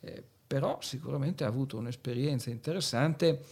eh, 0.00 0.22
però 0.46 0.78
sicuramente 0.82 1.44
ha 1.44 1.48
avuto 1.48 1.78
un'esperienza 1.78 2.50
interessante 2.50 3.42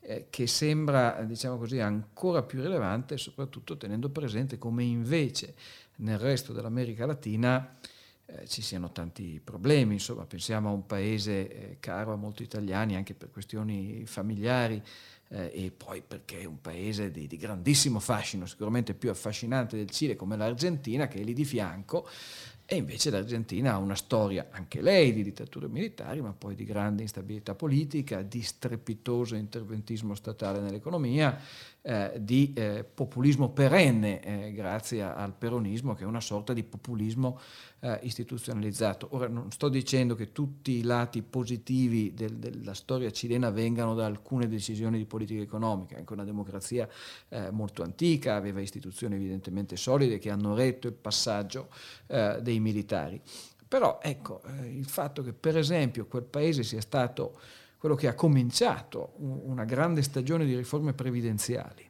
eh, 0.00 0.26
che 0.30 0.46
sembra, 0.46 1.22
diciamo 1.22 1.58
così, 1.58 1.78
ancora 1.78 2.42
più 2.42 2.60
rilevante, 2.60 3.16
soprattutto 3.16 3.76
tenendo 3.76 4.08
presente 4.08 4.58
come 4.58 4.82
invece 4.82 5.54
nel 5.96 6.18
resto 6.18 6.52
dell'America 6.52 7.06
Latina 7.06 7.76
eh, 8.26 8.46
ci 8.46 8.62
siano 8.62 8.92
tanti 8.92 9.40
problemi, 9.42 9.94
insomma 9.94 10.24
pensiamo 10.24 10.68
a 10.68 10.72
un 10.72 10.86
paese 10.86 11.48
eh, 11.48 11.76
caro 11.80 12.12
a 12.12 12.16
molti 12.16 12.42
italiani 12.42 12.96
anche 12.96 13.14
per 13.14 13.30
questioni 13.30 14.04
familiari 14.06 14.82
eh, 15.28 15.50
e 15.52 15.70
poi 15.70 16.02
perché 16.06 16.40
è 16.40 16.44
un 16.44 16.60
paese 16.60 17.10
di, 17.10 17.26
di, 17.26 17.36
grandissimo 17.36 17.98
fascino, 17.98 18.46
sicuramente 18.46 18.94
più 18.94 19.10
affascinante 19.10 19.76
del 19.76 19.90
Cile 19.90 20.16
come 20.16 20.36
l'Argentina 20.36 21.08
che 21.08 21.20
è 21.20 21.24
lì 21.24 21.34
di 21.34 21.44
fianco 21.44 22.08
e 22.72 22.76
invece 22.76 23.10
l'Argentina 23.10 23.72
ha 23.72 23.78
una 23.78 23.96
storia, 23.96 24.46
anche 24.52 24.80
lei, 24.80 25.12
di 25.12 25.24
dittature 25.24 25.66
militari, 25.66 26.20
ma 26.20 26.32
poi 26.32 26.54
di 26.54 26.64
grande 26.64 27.02
instabilità 27.02 27.56
politica, 27.56 28.22
di 28.22 28.42
strepitoso 28.42 29.34
interventismo 29.34 30.14
statale 30.14 30.60
nell'economia, 30.60 31.36
eh, 31.82 32.12
di 32.18 32.52
eh, 32.54 32.84
populismo 32.84 33.48
perenne 33.48 34.20
eh, 34.22 34.52
grazie 34.52 35.02
al 35.02 35.32
peronismo, 35.32 35.94
che 35.94 36.02
è 36.02 36.06
una 36.06 36.20
sorta 36.20 36.52
di 36.52 36.62
populismo 36.62 37.40
eh, 37.80 37.98
istituzionalizzato. 38.02 39.08
Ora 39.12 39.28
non 39.28 39.50
sto 39.50 39.70
dicendo 39.70 40.14
che 40.14 40.30
tutti 40.30 40.72
i 40.72 40.82
lati 40.82 41.22
positivi 41.22 42.12
del, 42.12 42.36
della 42.36 42.74
storia 42.74 43.10
cilena 43.10 43.48
vengano 43.48 43.94
da 43.94 44.04
alcune 44.04 44.46
decisioni 44.46 44.98
di 44.98 45.06
politica 45.06 45.40
economica, 45.40 45.96
anche 45.96 46.12
una 46.12 46.24
democrazia 46.24 46.86
eh, 47.28 47.50
molto 47.50 47.82
antica, 47.82 48.34
aveva 48.34 48.60
istituzioni 48.60 49.14
evidentemente 49.14 49.76
solide 49.76 50.18
che 50.18 50.30
hanno 50.30 50.54
retto 50.54 50.86
il 50.86 50.94
passaggio 50.94 51.68
dei 52.06 52.58
militari. 52.60 53.20
Però 53.66 54.00
ecco, 54.02 54.42
il 54.64 54.84
fatto 54.84 55.22
che 55.22 55.32
per 55.32 55.56
esempio 55.56 56.06
quel 56.06 56.24
paese 56.24 56.64
sia 56.64 56.80
stato 56.80 57.38
quello 57.80 57.94
che 57.94 58.08
ha 58.08 58.14
cominciato 58.14 59.14
una 59.16 59.64
grande 59.64 60.02
stagione 60.02 60.44
di 60.44 60.54
riforme 60.54 60.92
previdenziali 60.92 61.88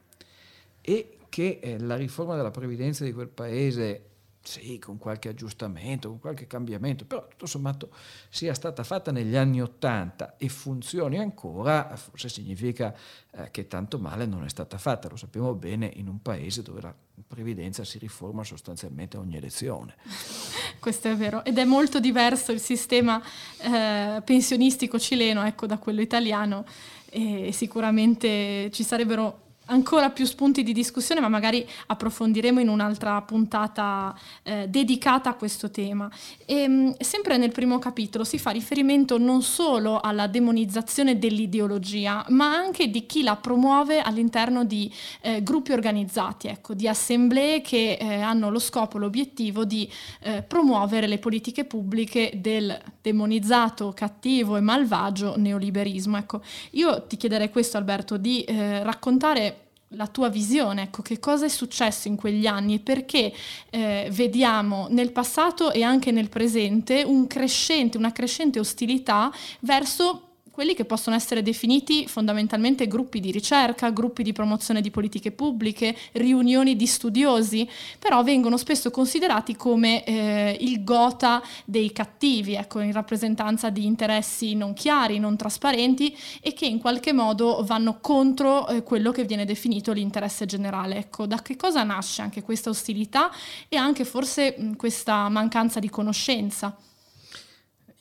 e 0.80 1.18
che 1.28 1.58
eh, 1.60 1.80
la 1.80 1.96
riforma 1.96 2.36
della 2.36 2.52
previdenza 2.52 3.02
di 3.02 3.12
quel 3.12 3.26
paese 3.26 4.09
sì, 4.42 4.78
con 4.78 4.96
qualche 4.96 5.28
aggiustamento, 5.28 6.08
con 6.08 6.18
qualche 6.18 6.46
cambiamento, 6.46 7.04
però 7.04 7.26
tutto 7.28 7.46
sommato 7.46 7.90
sia 8.30 8.54
stata 8.54 8.82
fatta 8.84 9.12
negli 9.12 9.36
anni 9.36 9.60
Ottanta 9.60 10.36
e 10.38 10.48
funzioni 10.48 11.18
ancora, 11.18 11.94
forse 11.96 12.28
significa 12.28 12.94
eh, 13.32 13.50
che 13.50 13.66
tanto 13.66 13.98
male 13.98 14.24
non 14.24 14.44
è 14.44 14.48
stata 14.48 14.78
fatta, 14.78 15.08
lo 15.08 15.16
sappiamo 15.16 15.54
bene 15.54 15.90
in 15.94 16.08
un 16.08 16.22
paese 16.22 16.62
dove 16.62 16.80
la 16.80 16.94
previdenza 17.28 17.84
si 17.84 17.98
riforma 17.98 18.42
sostanzialmente 18.42 19.18
ogni 19.18 19.36
elezione. 19.36 19.96
Questo 20.80 21.08
è 21.08 21.16
vero, 21.16 21.44
ed 21.44 21.58
è 21.58 21.64
molto 21.64 22.00
diverso 22.00 22.50
il 22.50 22.60
sistema 22.60 23.22
eh, 23.58 24.22
pensionistico 24.24 24.98
cileno 24.98 25.44
ecco, 25.44 25.66
da 25.66 25.78
quello 25.78 26.00
italiano. 26.00 26.64
E 27.12 27.50
sicuramente 27.52 28.70
ci 28.72 28.84
sarebbero 28.84 29.49
ancora 29.70 30.10
più 30.10 30.26
spunti 30.26 30.62
di 30.62 30.72
discussione, 30.72 31.20
ma 31.20 31.28
magari 31.28 31.66
approfondiremo 31.86 32.60
in 32.60 32.68
un'altra 32.68 33.20
puntata 33.22 34.16
eh, 34.42 34.68
dedicata 34.68 35.30
a 35.30 35.34
questo 35.34 35.70
tema. 35.70 36.10
E, 36.44 36.62
ehm, 36.62 36.96
sempre 36.98 37.36
nel 37.36 37.52
primo 37.52 37.78
capitolo 37.78 38.24
si 38.24 38.38
fa 38.38 38.50
riferimento 38.50 39.18
non 39.18 39.42
solo 39.42 40.00
alla 40.00 40.26
demonizzazione 40.26 41.18
dell'ideologia, 41.18 42.24
ma 42.28 42.52
anche 42.52 42.88
di 42.88 43.06
chi 43.06 43.22
la 43.22 43.36
promuove 43.36 44.00
all'interno 44.00 44.64
di 44.64 44.92
eh, 45.20 45.42
gruppi 45.42 45.72
organizzati, 45.72 46.48
ecco, 46.48 46.74
di 46.74 46.86
assemblee 46.86 47.62
che 47.62 47.96
eh, 48.00 48.20
hanno 48.20 48.50
lo 48.50 48.58
scopo, 48.58 48.98
l'obiettivo 48.98 49.64
di 49.64 49.90
eh, 50.20 50.42
promuovere 50.42 51.06
le 51.06 51.18
politiche 51.18 51.64
pubbliche 51.64 52.32
del 52.36 52.76
demonizzato, 53.00 53.92
cattivo 53.94 54.56
e 54.56 54.60
malvagio 54.60 55.36
neoliberismo. 55.36 56.16
Ecco, 56.16 56.42
io 56.72 57.06
ti 57.06 57.16
chiederei 57.16 57.50
questo 57.50 57.76
Alberto, 57.76 58.16
di 58.16 58.42
eh, 58.42 58.82
raccontare 58.82 59.59
la 59.94 60.06
tua 60.06 60.28
visione, 60.28 60.82
ecco, 60.82 61.02
che 61.02 61.18
cosa 61.18 61.46
è 61.46 61.48
successo 61.48 62.08
in 62.08 62.16
quegli 62.16 62.46
anni 62.46 62.74
e 62.74 62.78
perché 62.78 63.32
eh, 63.70 64.08
vediamo 64.12 64.86
nel 64.90 65.10
passato 65.10 65.72
e 65.72 65.82
anche 65.82 66.12
nel 66.12 66.28
presente 66.28 67.02
un 67.02 67.26
crescente, 67.26 67.96
una 67.96 68.12
crescente 68.12 68.60
ostilità 68.60 69.32
verso 69.60 70.29
quelli 70.60 70.74
che 70.74 70.84
possono 70.84 71.16
essere 71.16 71.42
definiti 71.42 72.06
fondamentalmente 72.06 72.86
gruppi 72.86 73.18
di 73.18 73.30
ricerca, 73.30 73.88
gruppi 73.88 74.22
di 74.22 74.34
promozione 74.34 74.82
di 74.82 74.90
politiche 74.90 75.32
pubbliche, 75.32 75.96
riunioni 76.12 76.76
di 76.76 76.84
studiosi, 76.84 77.66
però 77.98 78.22
vengono 78.22 78.58
spesso 78.58 78.90
considerati 78.90 79.56
come 79.56 80.04
eh, 80.04 80.58
il 80.60 80.84
gota 80.84 81.42
dei 81.64 81.92
cattivi, 81.92 82.56
ecco, 82.56 82.80
in 82.80 82.92
rappresentanza 82.92 83.70
di 83.70 83.86
interessi 83.86 84.54
non 84.54 84.74
chiari, 84.74 85.18
non 85.18 85.34
trasparenti 85.34 86.14
e 86.42 86.52
che 86.52 86.66
in 86.66 86.78
qualche 86.78 87.14
modo 87.14 87.62
vanno 87.64 87.96
contro 87.98 88.68
eh, 88.68 88.82
quello 88.82 89.12
che 89.12 89.24
viene 89.24 89.46
definito 89.46 89.92
l'interesse 89.92 90.44
generale. 90.44 90.96
Ecco, 90.96 91.24
da 91.24 91.40
che 91.40 91.56
cosa 91.56 91.84
nasce 91.84 92.20
anche 92.20 92.42
questa 92.42 92.68
ostilità 92.68 93.30
e 93.66 93.78
anche 93.78 94.04
forse 94.04 94.56
mh, 94.58 94.76
questa 94.76 95.26
mancanza 95.30 95.80
di 95.80 95.88
conoscenza? 95.88 96.76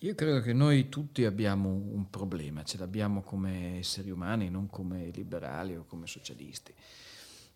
Io 0.04 0.16
credo 0.16 0.40
che 0.40 0.54
noi 0.54 0.88
tutti 0.88 1.26
abbiamo 1.26 1.68
un 1.68 2.10
problema, 2.10 2.64
ce 2.64 2.78
l'abbiamo 2.78 3.22
come 3.22 3.80
esseri 3.80 4.10
umani, 4.10 4.50
non 4.50 4.70
come 4.70 5.10
liberali 5.14 5.76
o 5.76 5.84
come 5.86 6.08
socialisti. 6.08 6.74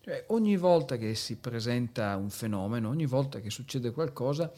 Cioè, 0.00 0.26
ogni 0.28 0.58
volta 0.58 0.98
che 0.98 1.14
si 1.14 1.38
presenta 1.38 2.14
un 2.16 2.28
fenomeno, 2.28 2.90
ogni 2.90 3.06
volta 3.06 3.40
che 3.40 3.48
succede 3.48 3.92
qualcosa, 3.92 4.52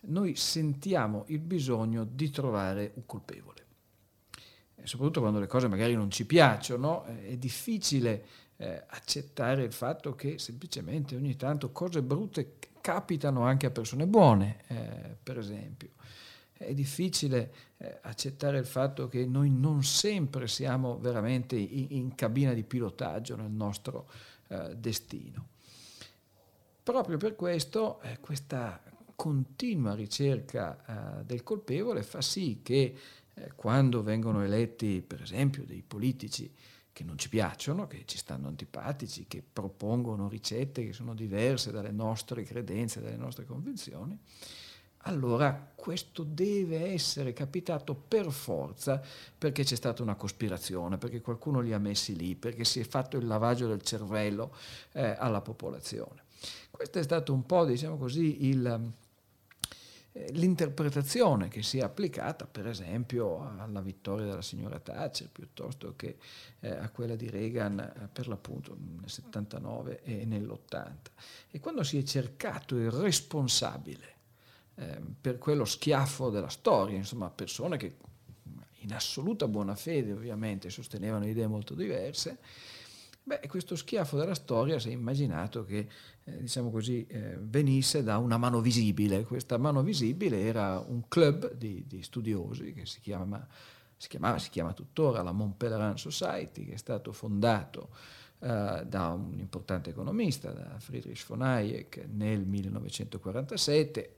noi 0.00 0.34
sentiamo 0.34 1.26
il 1.28 1.38
bisogno 1.38 2.04
di 2.04 2.28
trovare 2.30 2.90
un 2.94 3.06
colpevole. 3.06 3.66
E 4.74 4.88
soprattutto 4.88 5.20
quando 5.20 5.38
le 5.38 5.46
cose 5.46 5.68
magari 5.68 5.94
non 5.94 6.10
ci 6.10 6.26
piacciono, 6.26 7.04
è 7.04 7.36
difficile 7.36 8.24
eh, 8.56 8.82
accettare 8.88 9.62
il 9.62 9.72
fatto 9.72 10.16
che 10.16 10.40
semplicemente 10.40 11.14
ogni 11.14 11.36
tanto 11.36 11.70
cose 11.70 12.02
brutte 12.02 12.56
capitano 12.80 13.44
anche 13.44 13.66
a 13.66 13.70
persone 13.70 14.08
buone, 14.08 14.64
eh, 14.66 15.16
per 15.22 15.38
esempio 15.38 15.90
è 16.58 16.74
difficile 16.74 17.52
eh, 17.78 17.98
accettare 18.02 18.58
il 18.58 18.66
fatto 18.66 19.08
che 19.08 19.24
noi 19.24 19.48
non 19.48 19.84
sempre 19.84 20.48
siamo 20.48 20.98
veramente 20.98 21.56
in, 21.56 21.86
in 21.90 22.14
cabina 22.14 22.52
di 22.52 22.64
pilotaggio 22.64 23.36
nel 23.36 23.50
nostro 23.50 24.10
eh, 24.48 24.74
destino. 24.76 25.48
Proprio 26.82 27.16
per 27.16 27.36
questo 27.36 28.00
eh, 28.02 28.18
questa 28.20 28.82
continua 29.14 29.94
ricerca 29.94 31.18
eh, 31.20 31.24
del 31.24 31.42
colpevole 31.42 32.02
fa 32.02 32.20
sì 32.20 32.60
che 32.62 32.94
eh, 33.34 33.52
quando 33.54 34.02
vengono 34.02 34.42
eletti, 34.42 35.02
per 35.06 35.22
esempio, 35.22 35.64
dei 35.64 35.82
politici 35.86 36.52
che 36.92 37.04
non 37.04 37.16
ci 37.16 37.28
piacciono, 37.28 37.86
che 37.86 38.02
ci 38.06 38.18
stanno 38.18 38.48
antipatici, 38.48 39.26
che 39.28 39.40
propongono 39.40 40.28
ricette 40.28 40.84
che 40.84 40.92
sono 40.92 41.14
diverse 41.14 41.70
dalle 41.70 41.92
nostre 41.92 42.42
credenze, 42.42 43.00
dalle 43.00 43.16
nostre 43.16 43.44
convinzioni, 43.44 44.18
allora 45.02 45.72
questo 45.74 46.22
deve 46.24 46.92
essere 46.92 47.32
capitato 47.32 47.94
per 47.94 48.30
forza 48.30 49.00
perché 49.38 49.62
c'è 49.62 49.76
stata 49.76 50.02
una 50.02 50.16
cospirazione, 50.16 50.98
perché 50.98 51.20
qualcuno 51.20 51.60
li 51.60 51.72
ha 51.72 51.78
messi 51.78 52.16
lì, 52.16 52.34
perché 52.34 52.64
si 52.64 52.80
è 52.80 52.84
fatto 52.84 53.16
il 53.16 53.26
lavaggio 53.26 53.68
del 53.68 53.82
cervello 53.82 54.54
eh, 54.92 55.14
alla 55.16 55.40
popolazione. 55.40 56.24
Questo 56.70 56.98
è 56.98 57.02
stato 57.02 57.32
un 57.32 57.46
po', 57.46 57.64
diciamo 57.64 57.96
così, 57.96 58.46
il, 58.46 58.92
eh, 60.12 60.32
l'interpretazione 60.32 61.48
che 61.48 61.62
sia 61.62 61.86
applicata, 61.86 62.46
per 62.46 62.66
esempio, 62.66 63.48
alla 63.58 63.80
vittoria 63.80 64.26
della 64.26 64.42
signora 64.42 64.78
Thatcher 64.78 65.30
piuttosto 65.30 65.94
che 65.96 66.18
eh, 66.60 66.70
a 66.70 66.90
quella 66.90 67.16
di 67.16 67.30
Reagan 67.30 67.78
eh, 67.78 68.08
per 68.12 68.28
l'appunto 68.28 68.76
nel 68.76 69.08
79 69.08 70.02
e 70.02 70.24
nell'80. 70.24 70.92
E 71.50 71.60
quando 71.60 71.82
si 71.82 71.98
è 71.98 72.02
cercato 72.02 72.76
il 72.76 72.90
responsabile 72.90 74.16
eh, 74.78 75.00
per 75.20 75.38
quello 75.38 75.64
schiaffo 75.64 76.30
della 76.30 76.48
storia, 76.48 76.96
insomma, 76.96 77.30
persone 77.30 77.76
che 77.76 77.96
in 78.80 78.92
assoluta 78.92 79.48
buona 79.48 79.74
fede 79.74 80.12
ovviamente 80.12 80.70
sostenevano 80.70 81.26
idee 81.26 81.46
molto 81.46 81.74
diverse, 81.74 82.38
Beh, 83.28 83.40
questo 83.46 83.76
schiaffo 83.76 84.16
della 84.16 84.34
storia 84.34 84.78
si 84.78 84.88
è 84.88 84.92
immaginato 84.92 85.62
che, 85.62 85.86
eh, 86.24 86.38
diciamo 86.38 86.70
così, 86.70 87.06
eh, 87.08 87.36
venisse 87.38 88.02
da 88.02 88.16
una 88.16 88.38
mano 88.38 88.62
visibile. 88.62 89.24
Questa 89.24 89.58
mano 89.58 89.82
visibile 89.82 90.40
era 90.40 90.78
un 90.78 91.08
club 91.08 91.52
di, 91.52 91.84
di 91.86 92.02
studiosi 92.02 92.72
che 92.72 92.86
si, 92.86 93.00
chiama, 93.00 93.46
si, 93.98 94.08
chiamava, 94.08 94.38
si 94.38 94.48
chiama 94.48 94.72
tuttora 94.72 95.20
la 95.20 95.32
Mont 95.32 95.56
Pelerin 95.58 95.98
Society, 95.98 96.64
che 96.64 96.72
è 96.72 96.78
stato 96.78 97.12
fondato 97.12 97.90
eh, 98.38 98.84
da 98.86 99.08
un 99.08 99.38
importante 99.38 99.90
economista, 99.90 100.50
da 100.50 100.78
Friedrich 100.78 101.26
von 101.26 101.42
Hayek, 101.42 102.06
nel 102.10 102.46
1947 102.46 104.17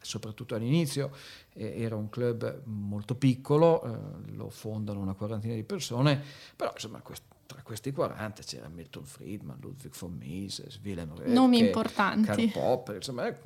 soprattutto 0.00 0.54
all'inizio 0.54 1.10
eh, 1.54 1.82
era 1.82 1.96
un 1.96 2.08
club 2.08 2.62
molto 2.64 3.14
piccolo, 3.14 3.82
eh, 3.82 4.32
lo 4.32 4.50
fondano 4.50 5.00
una 5.00 5.14
quarantina 5.14 5.54
di 5.54 5.64
persone, 5.64 6.22
però 6.54 6.70
insomma 6.72 7.00
questo 7.00 7.34
tra 7.46 7.62
questi 7.62 7.92
40 7.92 8.42
c'era 8.42 8.68
Milton 8.68 9.04
Friedman, 9.04 9.58
Ludwig 9.60 9.96
von 9.96 10.16
Mises, 10.18 10.80
Wilhelm 10.82 11.16
Reich, 11.16 11.32
nomi 11.32 11.58
importanti. 11.58 12.26
Karl 12.26 12.50
Popper, 12.50 12.96
insomma, 12.96 13.28
eh, 13.28 13.36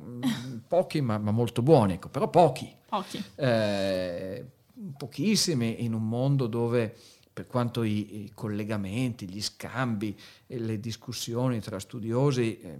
pochi 0.66 1.00
ma, 1.02 1.18
ma, 1.18 1.30
molto 1.30 1.60
buoni, 1.62 1.94
ecco, 1.94 2.08
però 2.08 2.28
pochi. 2.28 2.74
Pochi. 2.88 3.22
Eh, 3.34 4.44
pochissimi 4.96 5.84
in 5.84 5.92
un 5.92 6.08
mondo 6.08 6.46
dove 6.46 6.96
per 7.32 7.46
quanto 7.46 7.82
i, 7.82 8.24
i, 8.24 8.32
collegamenti, 8.34 9.28
gli 9.28 9.40
scambi 9.40 10.18
e 10.46 10.58
le 10.58 10.80
discussioni 10.80 11.60
tra 11.60 11.78
studiosi 11.78 12.60
eh, 12.60 12.78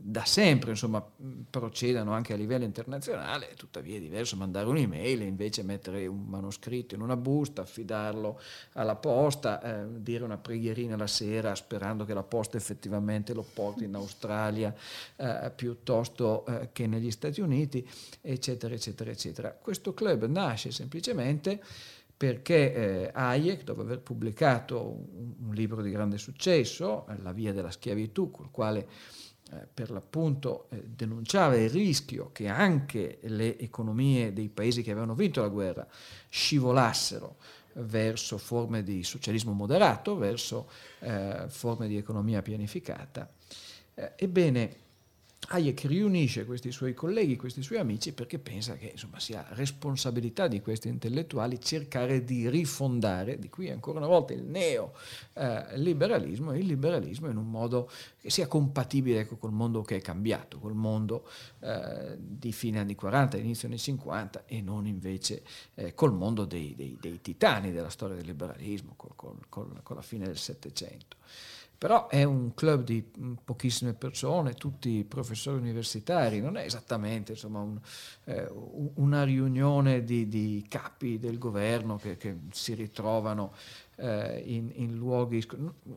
da 0.00 0.24
sempre 0.24 0.70
insomma, 0.70 1.04
procedano 1.50 2.12
anche 2.12 2.32
a 2.32 2.36
livello 2.36 2.64
internazionale, 2.64 3.54
tuttavia 3.56 3.96
è 3.96 4.00
diverso 4.00 4.36
mandare 4.36 4.66
un'email 4.68 5.22
e 5.22 5.26
invece 5.26 5.62
mettere 5.62 6.06
un 6.06 6.24
manoscritto 6.26 6.94
in 6.94 7.00
una 7.00 7.16
busta, 7.16 7.62
affidarlo 7.62 8.40
alla 8.74 8.94
posta, 8.94 9.60
eh, 9.60 10.00
dire 10.00 10.24
una 10.24 10.38
preghierina 10.38 10.96
la 10.96 11.06
sera 11.06 11.54
sperando 11.54 12.04
che 12.04 12.14
la 12.14 12.22
posta 12.22 12.56
effettivamente 12.56 13.34
lo 13.34 13.44
porti 13.52 13.84
in 13.84 13.94
Australia 13.94 14.74
eh, 15.16 15.52
piuttosto 15.54 16.46
eh, 16.46 16.68
che 16.72 16.86
negli 16.86 17.10
Stati 17.10 17.40
Uniti, 17.40 17.86
eccetera, 18.20 18.74
eccetera, 18.74 19.10
eccetera. 19.10 19.52
Questo 19.52 19.94
club 19.94 20.26
nasce 20.26 20.70
semplicemente 20.70 21.60
perché 22.16 22.74
eh, 22.74 23.10
Hayek, 23.12 23.62
dopo 23.62 23.82
aver 23.82 24.00
pubblicato 24.00 24.82
un, 24.82 25.34
un 25.46 25.54
libro 25.54 25.82
di 25.82 25.90
grande 25.90 26.18
successo, 26.18 27.06
La 27.22 27.32
via 27.32 27.52
della 27.52 27.70
schiavitù, 27.70 28.32
col 28.32 28.50
quale 28.50 28.88
eh, 29.50 29.66
per 29.72 29.90
l'appunto 29.90 30.66
eh, 30.70 30.82
denunciava 30.86 31.56
il 31.56 31.70
rischio 31.70 32.30
che 32.32 32.48
anche 32.48 33.18
le 33.22 33.58
economie 33.58 34.32
dei 34.32 34.48
paesi 34.48 34.82
che 34.82 34.90
avevano 34.90 35.14
vinto 35.14 35.40
la 35.40 35.48
guerra 35.48 35.86
scivolassero 36.28 37.36
verso 37.74 38.38
forme 38.38 38.82
di 38.82 39.04
socialismo 39.04 39.52
moderato, 39.52 40.16
verso 40.16 40.68
eh, 41.00 41.44
forme 41.48 41.88
di 41.88 41.96
economia 41.96 42.42
pianificata. 42.42 43.30
Eh, 43.94 44.12
ebbene, 44.16 44.76
Hayek 45.50 45.84
riunisce 45.84 46.44
questi 46.44 46.70
suoi 46.70 46.92
colleghi, 46.92 47.36
questi 47.36 47.62
suoi 47.62 47.78
amici, 47.78 48.12
perché 48.12 48.38
pensa 48.38 48.74
che 48.74 48.90
insomma, 48.92 49.18
sia 49.18 49.46
responsabilità 49.50 50.46
di 50.46 50.60
questi 50.60 50.88
intellettuali 50.88 51.58
cercare 51.58 52.22
di 52.22 52.50
rifondare, 52.50 53.38
di 53.38 53.48
qui 53.48 53.70
ancora 53.70 53.96
una 53.98 54.08
volta 54.08 54.34
il 54.34 54.42
neo-liberalismo, 54.42 56.52
eh, 56.52 56.58
il 56.58 56.66
liberalismo 56.66 57.30
in 57.30 57.38
un 57.38 57.48
modo 57.48 57.90
che 58.20 58.28
sia 58.28 58.46
compatibile 58.46 59.20
ecco, 59.20 59.36
col 59.36 59.52
mondo 59.52 59.80
che 59.82 59.96
è 59.96 60.02
cambiato, 60.02 60.58
col 60.58 60.74
mondo 60.74 61.26
eh, 61.60 62.14
di 62.18 62.52
fine 62.52 62.80
anni 62.80 62.94
40, 62.94 63.38
inizio 63.38 63.68
anni 63.68 63.78
50 63.78 64.44
e 64.44 64.60
non 64.60 64.86
invece 64.86 65.42
eh, 65.76 65.94
col 65.94 66.12
mondo 66.12 66.44
dei, 66.44 66.74
dei, 66.74 66.98
dei, 67.00 67.22
titani 67.22 67.72
della 67.72 67.88
storia 67.88 68.16
del 68.16 68.26
liberalismo, 68.26 68.92
col, 68.96 69.12
col, 69.16 69.38
col, 69.48 69.80
con 69.82 69.96
la 69.96 70.02
fine 70.02 70.26
del 70.26 70.36
Settecento. 70.36 71.16
Però 71.78 72.08
è 72.08 72.24
un 72.24 72.54
club 72.54 72.82
di 72.82 73.08
mm, 73.16 73.34
pochissime 73.44 73.94
persone, 73.94 74.54
tutti 74.54 75.04
professori 75.04 75.58
universitari, 75.58 76.40
non 76.40 76.56
è 76.56 76.64
esattamente 76.64 77.32
insomma, 77.32 77.60
un, 77.60 77.78
eh, 78.24 78.48
una 78.94 79.22
riunione 79.22 80.02
di, 80.02 80.26
di, 80.26 80.66
capi 80.68 81.20
del 81.20 81.38
governo 81.38 81.96
che, 81.96 82.16
che 82.16 82.36
si 82.50 82.74
ritrovano 82.74 83.52
eh, 83.94 84.42
in, 84.44 84.72
in, 84.74 84.96
luoghi... 84.96 85.46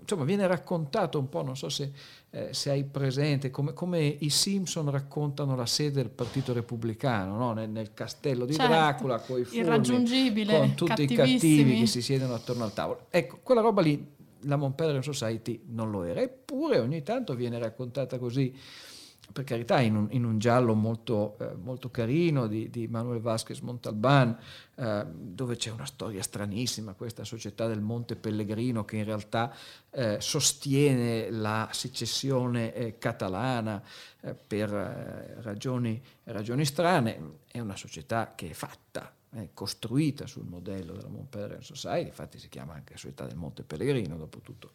Insomma, 0.01 0.23
viene 0.23 0.45
raccontato 0.45 1.17
un 1.17 1.29
po', 1.29 1.41
non 1.41 1.57
so 1.57 1.69
se, 1.69 1.91
eh, 2.29 2.53
se 2.53 2.69
hai 2.69 2.83
presente, 2.83 3.49
come, 3.49 3.73
come, 3.73 4.05
i 4.05 4.29
Simpson 4.29 4.87
raccontano 4.91 5.55
la 5.55 5.65
sede 5.65 6.03
del 6.03 6.09
Partito 6.09 6.53
Repubblicano, 6.53 7.37
no? 7.37 7.53
nel, 7.53 7.71
nel, 7.71 7.95
castello 7.95 8.45
di 8.45 8.53
certo, 8.53 8.71
Dracula, 8.71 9.19
con 9.19 9.39
i 9.39 9.45
fulmini, 9.45 10.45
con 10.45 10.75
tutti 10.75 11.01
i 11.01 11.07
cattivi 11.07 11.79
che 11.79 11.87
si 11.87 12.03
siedono 12.03 12.35
attorno 12.35 12.65
al 12.65 12.73
tavolo. 12.73 13.07
Ecco, 13.09 13.39
quella 13.41 13.61
roba 13.61 13.81
lì 13.81 14.19
la 14.43 14.55
Montpellier 14.55 15.03
Society 15.03 15.63
non 15.67 15.91
lo 15.91 16.03
era, 16.03 16.21
eppure 16.21 16.79
ogni 16.79 17.03
tanto 17.03 17.35
viene 17.35 17.59
raccontata 17.59 18.17
così, 18.17 18.55
per 19.31 19.43
carità, 19.43 19.79
in 19.79 19.95
un, 19.95 20.07
in 20.11 20.25
un 20.25 20.39
giallo 20.39 20.73
molto, 20.73 21.37
eh, 21.39 21.55
molto, 21.55 21.89
carino 21.89 22.47
di, 22.47 22.69
di 22.69 22.87
Manuel 22.87 23.21
Vasquez 23.21 23.59
Montalban, 23.59 24.37
eh, 24.75 25.05
dove 25.09 25.55
c'è 25.55 25.71
una 25.71 25.85
storia 25.85 26.21
stranissima, 26.21 26.93
questa 26.93 27.23
società 27.23 27.67
del 27.67 27.81
Monte 27.81 28.15
Pellegrino 28.15 28.83
che 28.83 28.97
in 28.97 29.05
realtà 29.05 29.53
eh, 29.89 30.17
sostiene 30.19 31.29
la 31.29 31.69
secessione 31.71 32.73
eh, 32.73 32.97
catalana 32.97 33.81
eh, 34.21 34.33
per 34.33 34.73
eh, 34.73 35.41
ragioni, 35.41 36.01
ragioni 36.25 36.65
strane, 36.65 37.37
è 37.47 37.59
una 37.59 37.77
società 37.77 38.33
che 38.35 38.49
è 38.49 38.53
fatta 38.53 39.13
è 39.33 39.49
costruita 39.53 40.27
sul 40.27 40.45
modello 40.45 40.93
della 40.93 41.07
Mont 41.07 41.29
Pelerin 41.29 41.61
Society, 41.61 42.07
infatti 42.07 42.37
si 42.37 42.49
chiama 42.49 42.73
anche 42.73 42.97
Società 42.97 43.25
del 43.25 43.37
Monte 43.37 43.63
Pellegrino, 43.63 44.17
dopo 44.17 44.39
tutto 44.39 44.71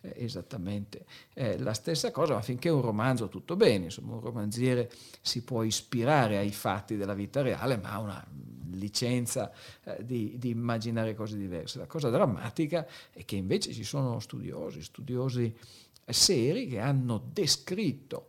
eh, 0.00 0.12
esattamente 0.16 1.04
eh, 1.32 1.58
la 1.58 1.74
stessa 1.74 2.10
cosa, 2.10 2.34
ma 2.34 2.42
finché 2.42 2.68
un 2.70 2.80
romanzo 2.80 3.28
tutto 3.28 3.54
bene, 3.54 3.84
insomma 3.84 4.14
un 4.14 4.20
romanziere 4.20 4.90
si 5.20 5.44
può 5.44 5.62
ispirare 5.62 6.38
ai 6.38 6.50
fatti 6.50 6.96
della 6.96 7.14
vita 7.14 7.40
reale, 7.40 7.76
ma 7.76 7.92
ha 7.92 8.00
una 8.00 8.26
licenza 8.72 9.52
eh, 9.84 10.04
di, 10.04 10.36
di, 10.38 10.50
immaginare 10.50 11.14
cose 11.14 11.36
diverse. 11.36 11.78
La 11.78 11.86
cosa 11.86 12.10
drammatica 12.10 12.86
è 13.12 13.24
che 13.24 13.36
invece 13.36 13.72
ci 13.72 13.84
sono 13.84 14.18
studiosi, 14.18 14.82
studiosi 14.82 15.56
seri 16.04 16.66
che 16.66 16.80
hanno 16.80 17.22
descritto 17.32 18.26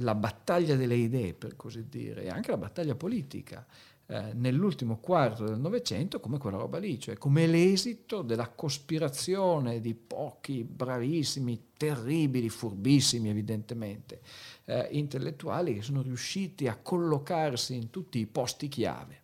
la 0.00 0.16
battaglia 0.16 0.74
delle 0.74 0.96
idee, 0.96 1.34
per 1.34 1.54
così 1.54 1.88
dire, 1.88 2.24
e 2.24 2.28
anche 2.28 2.50
la 2.50 2.56
battaglia 2.56 2.96
politica 2.96 3.64
eh, 4.08 4.32
nell'ultimo 4.34 4.98
quarto 4.98 5.44
del 5.44 5.58
Novecento 5.58 6.20
come 6.20 6.38
quella 6.38 6.58
roba 6.58 6.78
lì, 6.78 6.98
cioè 6.98 7.16
come 7.16 7.46
l'esito 7.46 8.22
della 8.22 8.48
cospirazione 8.48 9.80
di 9.80 9.94
pochi 9.94 10.62
bravissimi, 10.62 11.70
terribili, 11.76 12.48
furbissimi 12.48 13.28
evidentemente, 13.28 14.20
eh, 14.64 14.88
intellettuali 14.92 15.74
che 15.74 15.82
sono 15.82 16.02
riusciti 16.02 16.68
a 16.68 16.76
collocarsi 16.76 17.74
in 17.74 17.90
tutti 17.90 18.18
i 18.18 18.26
posti 18.26 18.68
chiave. 18.68 19.22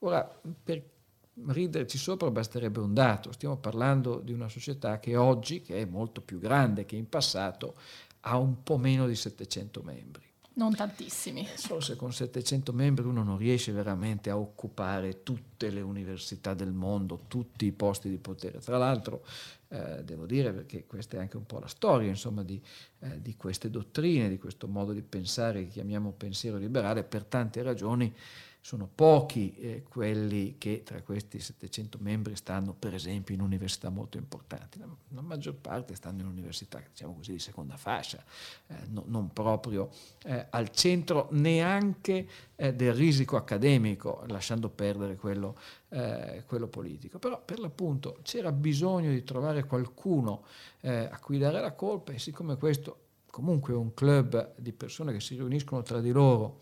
Ora, 0.00 0.40
per 0.62 0.82
riderci 1.46 1.98
sopra 1.98 2.30
basterebbe 2.30 2.80
un 2.80 2.94
dato, 2.94 3.32
stiamo 3.32 3.58
parlando 3.58 4.20
di 4.20 4.32
una 4.32 4.48
società 4.48 4.98
che 5.00 5.16
oggi, 5.16 5.60
che 5.60 5.82
è 5.82 5.84
molto 5.84 6.20
più 6.20 6.38
grande 6.38 6.84
che 6.84 6.96
in 6.96 7.08
passato, 7.08 7.74
ha 8.20 8.38
un 8.38 8.62
po' 8.62 8.78
meno 8.78 9.06
di 9.06 9.14
700 9.14 9.82
membri. 9.82 10.27
Non 10.58 10.74
tantissimi. 10.74 11.46
Solo 11.54 11.78
se 11.78 11.94
con 11.94 12.12
700 12.12 12.72
membri 12.72 13.06
uno 13.06 13.22
non 13.22 13.38
riesce 13.38 13.70
veramente 13.70 14.28
a 14.28 14.36
occupare 14.36 15.22
tutte 15.22 15.70
le 15.70 15.80
università 15.80 16.52
del 16.52 16.72
mondo, 16.72 17.26
tutti 17.28 17.64
i 17.64 17.70
posti 17.70 18.08
di 18.08 18.18
potere. 18.18 18.58
Tra 18.58 18.76
l'altro, 18.76 19.24
eh, 19.68 20.02
devo 20.02 20.26
dire, 20.26 20.52
perché 20.52 20.84
questa 20.84 21.16
è 21.16 21.20
anche 21.20 21.36
un 21.36 21.46
po' 21.46 21.60
la 21.60 21.68
storia 21.68 22.08
insomma, 22.08 22.42
di, 22.42 22.60
eh, 22.98 23.22
di 23.22 23.36
queste 23.36 23.70
dottrine, 23.70 24.28
di 24.28 24.36
questo 24.36 24.66
modo 24.66 24.92
di 24.92 25.02
pensare 25.02 25.62
che 25.62 25.68
chiamiamo 25.68 26.10
pensiero 26.10 26.56
liberale, 26.56 27.04
per 27.04 27.22
tante 27.22 27.62
ragioni 27.62 28.12
sono 28.68 28.86
pochi 28.94 29.54
eh, 29.54 29.82
quelli 29.88 30.56
che 30.58 30.82
tra 30.84 31.00
questi 31.00 31.40
700 31.40 31.96
membri 32.02 32.36
stanno 32.36 32.74
per 32.78 32.92
esempio 32.92 33.34
in 33.34 33.40
università 33.40 33.88
molto 33.88 34.18
importanti, 34.18 34.78
la, 34.78 34.86
la 35.14 35.22
maggior 35.22 35.54
parte 35.54 35.94
stanno 35.94 36.20
in 36.20 36.26
università 36.26 36.78
diciamo 36.86 37.14
così 37.14 37.32
di 37.32 37.38
seconda 37.38 37.78
fascia, 37.78 38.22
eh, 38.66 38.74
no, 38.88 39.04
non 39.06 39.32
proprio 39.32 39.88
eh, 40.26 40.48
al 40.50 40.70
centro 40.72 41.28
neanche 41.30 42.28
eh, 42.56 42.74
del 42.74 42.92
risico 42.92 43.36
accademico, 43.36 44.22
lasciando 44.26 44.68
perdere 44.68 45.16
quello, 45.16 45.56
eh, 45.88 46.42
quello, 46.46 46.66
politico. 46.66 47.18
Però 47.18 47.42
per 47.42 47.60
l'appunto 47.60 48.18
c'era 48.20 48.52
bisogno 48.52 49.08
di 49.08 49.24
trovare 49.24 49.64
qualcuno 49.64 50.44
eh, 50.82 51.08
a 51.10 51.18
cui 51.20 51.38
dare 51.38 51.62
la 51.62 51.72
colpa 51.72 52.12
e 52.12 52.18
siccome 52.18 52.58
questo 52.58 53.06
comunque 53.30 53.72
è 53.72 53.76
un 53.76 53.94
club 53.94 54.56
di 54.56 54.72
persone 54.72 55.12
che 55.12 55.20
si 55.20 55.36
riuniscono 55.36 55.80
tra 55.80 56.02
di 56.02 56.10
loro, 56.10 56.58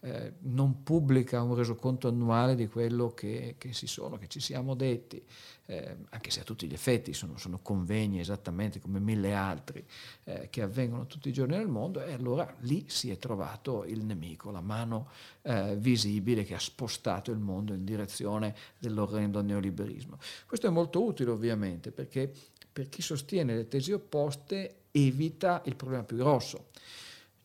eh, 0.00 0.34
non 0.40 0.82
pubblica 0.82 1.42
un 1.42 1.54
resoconto 1.54 2.08
annuale 2.08 2.54
di 2.54 2.68
quello 2.68 3.12
che, 3.14 3.56
che, 3.58 3.72
si 3.72 3.86
sono, 3.86 4.16
che 4.16 4.28
ci 4.28 4.40
siamo 4.40 4.74
detti, 4.74 5.22
eh, 5.66 5.96
anche 6.10 6.30
se 6.30 6.40
a 6.40 6.44
tutti 6.44 6.66
gli 6.66 6.72
effetti 6.72 7.12
sono, 7.12 7.36
sono 7.36 7.58
convegni 7.60 8.20
esattamente 8.20 8.80
come 8.80 9.00
mille 9.00 9.34
altri 9.34 9.84
eh, 10.24 10.48
che 10.50 10.62
avvengono 10.62 11.06
tutti 11.06 11.28
i 11.28 11.32
giorni 11.32 11.56
nel 11.56 11.68
mondo, 11.68 12.02
e 12.04 12.12
allora 12.12 12.52
lì 12.60 12.84
si 12.88 13.10
è 13.10 13.18
trovato 13.18 13.84
il 13.84 14.04
nemico, 14.04 14.50
la 14.50 14.60
mano 14.60 15.10
eh, 15.42 15.76
visibile 15.76 16.44
che 16.44 16.54
ha 16.54 16.60
spostato 16.60 17.30
il 17.30 17.38
mondo 17.38 17.72
in 17.72 17.84
direzione 17.84 18.54
dell'orrendo 18.78 19.42
neoliberismo. 19.42 20.18
Questo 20.46 20.66
è 20.68 20.70
molto 20.70 21.02
utile 21.02 21.30
ovviamente 21.30 21.90
perché 21.90 22.32
per 22.72 22.88
chi 22.88 23.02
sostiene 23.02 23.56
le 23.56 23.66
tesi 23.66 23.92
opposte 23.92 24.82
evita 24.92 25.62
il 25.64 25.74
problema 25.74 26.04
più 26.04 26.16
grosso 26.16 26.68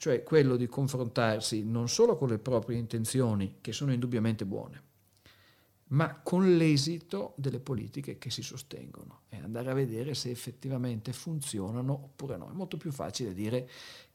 cioè 0.04 0.22
quello 0.22 0.58
di 0.58 0.68
confrontarsi 0.68 1.64
non 1.64 1.88
solo 1.88 2.18
con 2.18 2.28
le 2.28 2.38
proprie 2.38 2.78
intenzioni, 2.78 3.60
che 3.62 3.72
sono 3.72 3.94
indubbiamente 3.94 4.46
buone, 4.46 4.84
ma 5.92 6.20
con 6.20 6.58
l'esito 6.58 7.32
delle 7.38 7.62
politiche 7.62 8.18
che 8.18 8.30
si 8.30 8.42
sostengono 8.42 9.22
e 9.30 9.38
andare 9.38 9.72
a 9.72 9.74
vedere 9.74 10.14
se 10.14 10.30
effettivamente 10.30 11.14
funzionano 11.14 11.94
oppure 11.94 12.36
no. 12.36 12.50
È 12.50 12.54
molto 12.54 12.76
più 12.76 12.92
facile 12.92 13.34
dire 13.34 13.70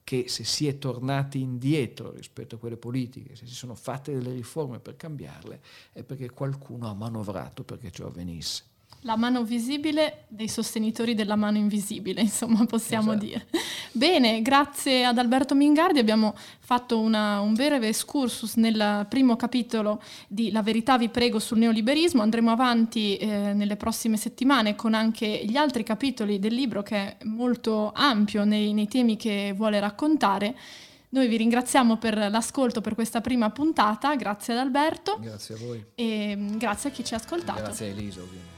che 0.05 0.29
se 0.29 0.45
si 0.45 0.69
è 0.69 0.77
tornati 0.77 1.41
indietro 1.41 2.11
rispetto 2.11 2.57
a 2.57 2.59
quelle 2.59 2.77
politiche, 2.77 3.35
se 3.35 3.47
si 3.47 3.55
sono 3.55 3.75
fatte 3.75 4.13
delle 4.13 4.35
riforme 4.35 4.81
per 4.81 4.95
cambiarle, 4.95 5.63
è 5.95 6.03
perché 6.03 6.29
qualcuno 6.29 6.91
ha 6.91 6.93
manovrato 6.93 7.65
perché 7.65 7.91
ciò 7.91 8.09
avvenisse. 8.09 8.63
La 9.03 9.17
mano 9.17 9.45
visibile 9.45 10.25
dei 10.29 10.49
sostenitori 10.49 11.15
della 11.15 11.37
mano 11.37 11.57
invisibile, 11.57 12.21
insomma, 12.23 12.65
possiamo 12.67 13.13
esatto. 13.13 13.25
dire. 13.25 13.47
Bene, 13.93 14.43
grazie 14.43 15.05
ad 15.05 15.19
Alberto 15.19 15.55
Mingardi 15.55 15.99
abbiamo 15.99 16.35
fatto 16.59 16.99
una, 16.99 17.41
un 17.41 17.55
breve 17.55 17.89
excursus 17.89 18.57
nel 18.57 19.07
primo 19.09 19.37
capitolo 19.37 20.03
di 20.27 20.51
La 20.51 20.63
verità 20.63 20.99
vi 20.99 21.09
prego 21.09 21.39
sul 21.39 21.59
neoliberismo. 21.59 22.23
Andremo 22.23 22.51
avanti 22.51 23.17
eh, 23.17 23.53
nelle 23.55 23.77
prossime 23.77 24.17
settimane 24.17 24.75
con 24.75 24.95
anche 24.95 25.45
gli 25.45 25.57
altri 25.57 25.85
capitoli 25.85 26.39
del 26.39 26.55
libro 26.55 26.83
che 26.83 26.97
è 26.97 27.17
molto 27.25 27.93
ampio 27.95 28.45
nei, 28.45 28.73
nei 28.73 28.89
temi 28.89 29.17
che 29.17 29.55
vuole 29.57 29.81
raccontare. 29.81 30.57
Noi 31.11 31.27
vi 31.27 31.39
ringraziamo 31.39 31.97
per 31.97 32.17
l'ascolto 32.17 32.83
per 32.83 32.95
questa 32.95 33.23
prima 33.23 33.49
puntata, 33.51 34.15
grazie 34.15 34.53
ad 34.53 34.61
Alberto. 34.61 35.19
Grazie 35.21 35.55
a 35.55 35.59
voi. 35.59 35.85
E 35.95 36.37
mm, 36.37 36.57
grazie 36.59 36.91
a 36.91 36.93
chi 36.93 37.05
ci 37.05 37.15
ha 37.15 37.17
ascoltato. 37.17 37.63
Grazie 37.63 37.87
a 37.87 37.89
Elisa 37.91 38.21
ovviamente. 38.21 38.58